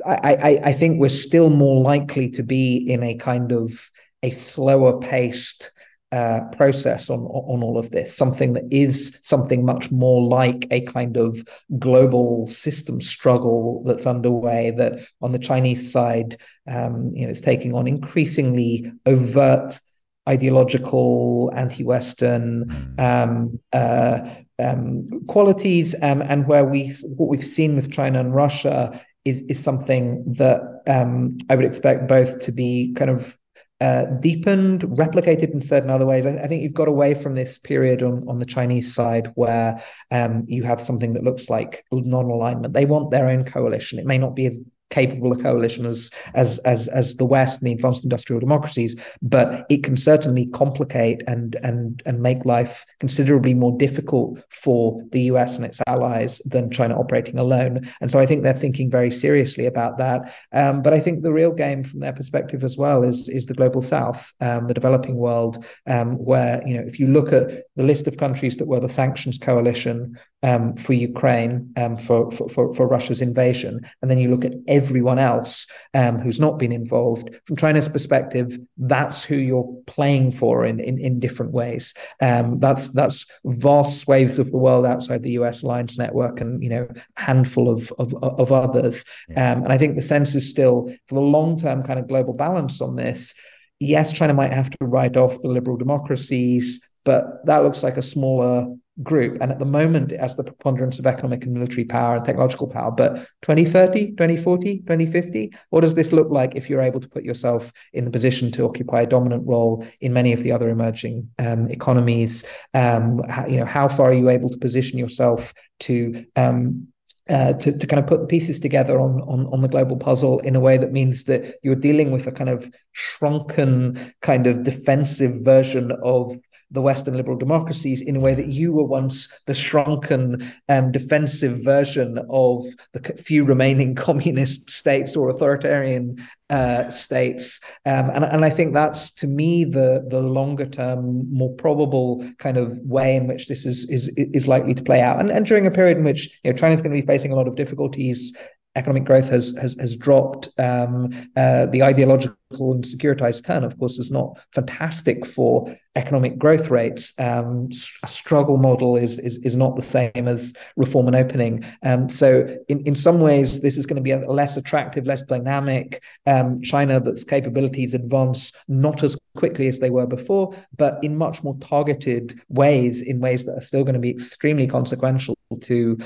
[0.06, 3.90] I, I I think we're still more likely to be in a kind of
[4.22, 5.71] a slower paced
[6.12, 10.82] uh, process on on all of this, something that is something much more like a
[10.82, 11.42] kind of
[11.78, 14.72] global system struggle that's underway.
[14.76, 16.38] That on the Chinese side,
[16.70, 19.80] um, you know, it's taking on increasingly overt
[20.28, 23.00] ideological, anti-Western hmm.
[23.00, 24.20] um, uh,
[24.58, 29.62] um, qualities, um, and where we what we've seen with China and Russia is is
[29.62, 33.36] something that um, I would expect both to be kind of
[33.82, 36.24] uh, deepened, replicated in certain other ways.
[36.24, 39.82] I, I, think you've got away from this period on, on the Chinese side where
[40.12, 42.74] um, you have something that looks like non-alignment.
[42.74, 43.98] They want their own coalition.
[43.98, 44.56] It may not be as
[44.92, 49.66] capable a coalition as as as as the West and the advanced industrial democracies, but
[49.68, 55.56] it can certainly complicate and and and make life considerably more difficult for the US
[55.56, 57.88] and its allies than China operating alone.
[58.00, 60.32] And so I think they're thinking very seriously about that.
[60.52, 63.54] Um, but I think the real game from their perspective as well is is the
[63.54, 67.82] global South, um, the developing world, um, where you know if you look at the
[67.82, 72.88] list of countries that were the sanctions coalition um, for Ukraine um, for, for, for
[72.88, 77.30] Russia's invasion, and then you look at everyone else um, who's not been involved.
[77.46, 81.94] From China's perspective, that's who you're playing for in in, in different ways.
[82.20, 85.62] Um, that's that's vast swathes of the world outside the U.S.
[85.62, 89.04] alliance network, and you know handful of of, of others.
[89.36, 92.34] Um, and I think the sense is still for the long term kind of global
[92.34, 93.34] balance on this.
[93.78, 98.02] Yes, China might have to write off the liberal democracies, but that looks like a
[98.02, 98.72] smaller
[99.02, 102.24] group and at the moment it has the preponderance of economic and military power and
[102.24, 102.90] technological power.
[102.90, 107.72] But 2030 2040 2050 what does this look like if you're able to put yourself
[107.94, 111.68] in the position to occupy a dominant role in many of the other emerging um,
[111.68, 112.44] economies?
[112.74, 116.88] Um, how, you know how far are you able to position yourself to um,
[117.30, 120.40] uh, to, to kind of put the pieces together on, on on the global puzzle
[120.40, 124.64] in a way that means that you're dealing with a kind of shrunken kind of
[124.64, 126.36] defensive version of
[126.72, 131.62] the Western liberal democracies in a way that you were once the shrunken um, defensive
[131.62, 136.16] version of the few remaining communist states or authoritarian
[136.50, 137.60] uh, states.
[137.86, 142.56] Um, and, and I think that's to me the the longer term, more probable kind
[142.56, 145.20] of way in which this is is is likely to play out.
[145.20, 147.36] And, and during a period in which you know China's going to be facing a
[147.36, 148.36] lot of difficulties
[148.74, 150.48] economic growth has has, has dropped.
[150.58, 152.36] Um, uh, the ideological
[152.72, 157.12] and securitized turn, of course, is not fantastic for economic growth rates.
[157.18, 157.68] Um,
[158.02, 161.64] a struggle model is, is is not the same as reform and opening.
[161.82, 165.22] Um, so, in in some ways, this is going to be a less attractive, less
[165.22, 171.16] dynamic um, China that's capabilities advance not as quickly as they were before, but in
[171.16, 175.98] much more targeted ways, in ways that are still going to be extremely consequential to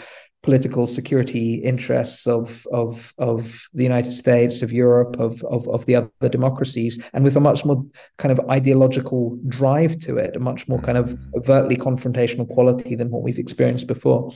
[0.46, 5.96] political security interests of of of the United States, of Europe, of, of of the
[5.96, 7.84] other democracies, and with a much more
[8.16, 11.18] kind of ideological drive to it, a much more kind of mm.
[11.36, 14.32] overtly confrontational quality than what we've experienced before.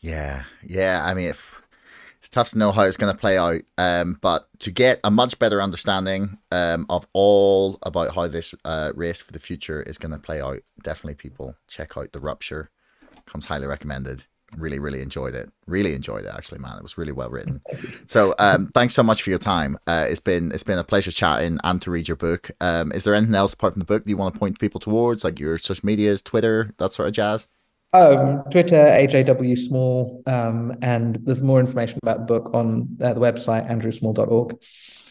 [0.00, 1.00] Yeah, yeah.
[1.04, 1.62] I mean, if,
[2.18, 5.10] it's tough to know how it's going to play out, um, but to get a
[5.10, 9.98] much better understanding um, of all about how this uh, race for the future is
[9.98, 12.70] going to play out, definitely people check out the Rupture.
[13.26, 14.24] Comes highly recommended
[14.56, 15.50] really really enjoyed it.
[15.66, 16.76] Really enjoyed it actually man.
[16.76, 17.62] It was really well written.
[18.06, 19.76] So um thanks so much for your time.
[19.86, 22.50] Uh it's been it's been a pleasure chatting and to read your book.
[22.60, 24.80] Um is there anything else apart from the book do you want to point people
[24.80, 27.46] towards like your social medias twitter that sort of jazz?
[27.92, 33.20] Um twitter ajw small um and there's more information about the book on uh, the
[33.20, 34.58] website andrewsmall.org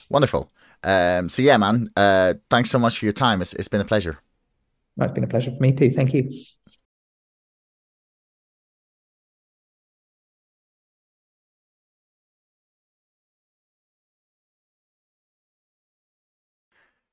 [0.09, 0.51] wonderful.
[0.83, 3.41] Um so yeah man uh thanks so much for your time.
[3.41, 4.19] It's, it's been a pleasure.
[4.99, 5.91] It's been a pleasure for me too.
[5.91, 6.29] Thank you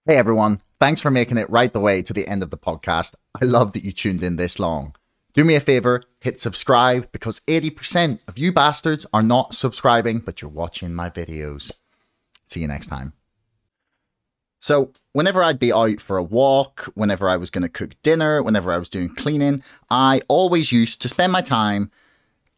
[0.09, 3.15] Hey everyone, thanks for making it right the way to the end of the podcast.
[3.43, 4.95] I love that you tuned in this long.
[5.35, 10.41] Do me a favor, hit subscribe because 80% of you bastards are not subscribing, but
[10.41, 11.73] you're watching my videos.
[12.47, 13.13] See you next time.
[14.61, 18.43] So, whenever I'd be out for a walk, whenever I was going to cook dinner,
[18.43, 21.91] whenever I was doing cleaning, I always used to spend my time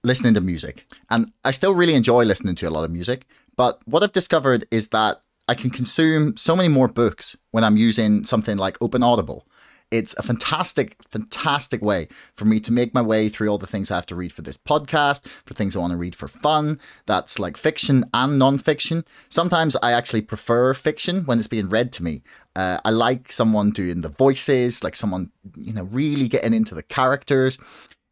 [0.05, 0.87] listening to music.
[1.11, 3.27] And I still really enjoy listening to a lot of music.
[3.57, 7.77] But what I've discovered is that I can consume so many more books when I'm
[7.77, 9.49] using something like Open Audible.
[9.91, 13.91] It's a fantastic, fantastic way for me to make my way through all the things
[13.91, 16.79] I have to read for this podcast, for things I want to read for fun.
[17.07, 19.05] That's like fiction and non-fiction.
[19.29, 22.23] Sometimes I actually prefer fiction when it's being read to me.
[22.55, 26.85] Uh, I like someone doing the voices, like someone, you know, really getting into the
[26.85, 27.59] characters.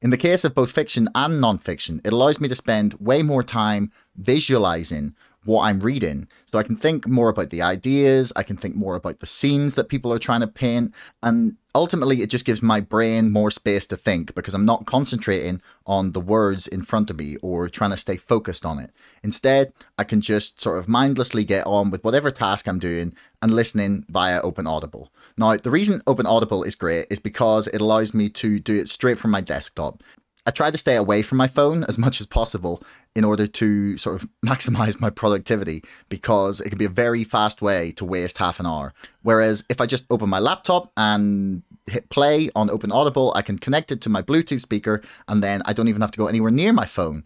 [0.03, 3.45] In the case of both fiction and non-fiction, it allows me to spend way more
[3.45, 5.15] time visualizing
[5.49, 6.29] what I'm reading.
[6.45, 9.77] So I can think more about the ideas, I can think more about the scenes
[9.77, 13.87] that people are trying to paint, and ultimately it just gives my brain more space
[13.87, 17.93] to think because I'm not concentrating on the words in front of me or trying
[17.93, 18.93] to stay focused on it.
[19.23, 23.51] Instead, I can just sort of mindlessly get on with whatever task I'm doing and
[23.51, 25.11] listening via Open Audible.
[25.39, 28.89] Now, the reason Open Audible is great is because it allows me to do it
[28.91, 30.03] straight from my desktop.
[30.49, 32.83] I try to stay away from my phone as much as possible
[33.15, 37.61] in order to sort of maximize my productivity because it can be a very fast
[37.61, 38.95] way to waste half an hour.
[39.21, 43.59] Whereas if I just open my laptop and hit play on Open Audible, I can
[43.59, 46.51] connect it to my Bluetooth speaker and then I don't even have to go anywhere
[46.51, 47.25] near my phone.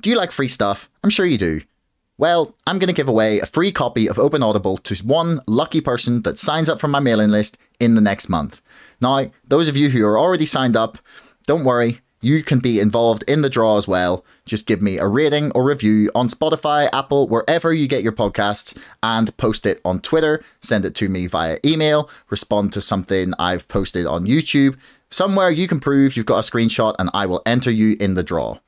[0.00, 0.88] Do you like free stuff?
[1.02, 1.60] I'm sure you do.
[2.18, 5.80] Well, I'm going to give away a free copy of Open Audible to one lucky
[5.80, 8.62] person that signs up for my mailing list in the next month.
[9.00, 10.98] Now, those of you who are already signed up,
[11.48, 14.24] don't worry, you can be involved in the draw as well.
[14.46, 18.76] Just give me a rating or review on Spotify, Apple, wherever you get your podcasts,
[19.02, 20.42] and post it on Twitter.
[20.60, 22.08] Send it to me via email.
[22.30, 24.78] Respond to something I've posted on YouTube.
[25.10, 28.22] Somewhere you can prove you've got a screenshot, and I will enter you in the
[28.22, 28.58] draw.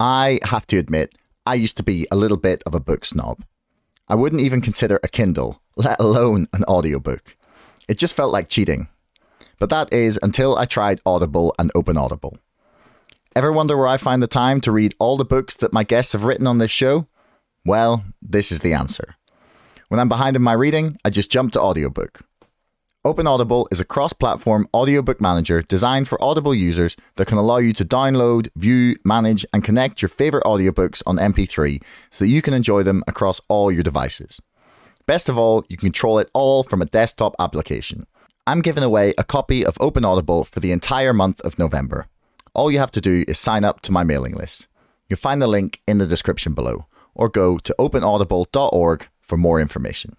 [0.00, 3.44] I have to admit, I used to be a little bit of a book snob.
[4.08, 7.36] I wouldn't even consider a Kindle, let alone an audiobook.
[7.88, 8.88] It just felt like cheating.
[9.58, 12.38] But that is until I tried Audible and Open Audible.
[13.34, 16.12] Ever wonder where I find the time to read all the books that my guests
[16.12, 17.06] have written on this show?
[17.64, 19.16] Well, this is the answer.
[19.88, 22.20] When I'm behind in my reading, I just jump to audiobook.
[23.04, 27.58] Open Audible is a cross platform audiobook manager designed for Audible users that can allow
[27.58, 32.42] you to download, view, manage, and connect your favorite audiobooks on MP3 so that you
[32.42, 34.42] can enjoy them across all your devices.
[35.06, 38.06] Best of all, you can control it all from a desktop application.
[38.48, 42.06] I'm giving away a copy of Open Audible for the entire month of November.
[42.54, 44.68] All you have to do is sign up to my mailing list.
[45.06, 50.16] You'll find the link in the description below, or go to openaudible.org for more information.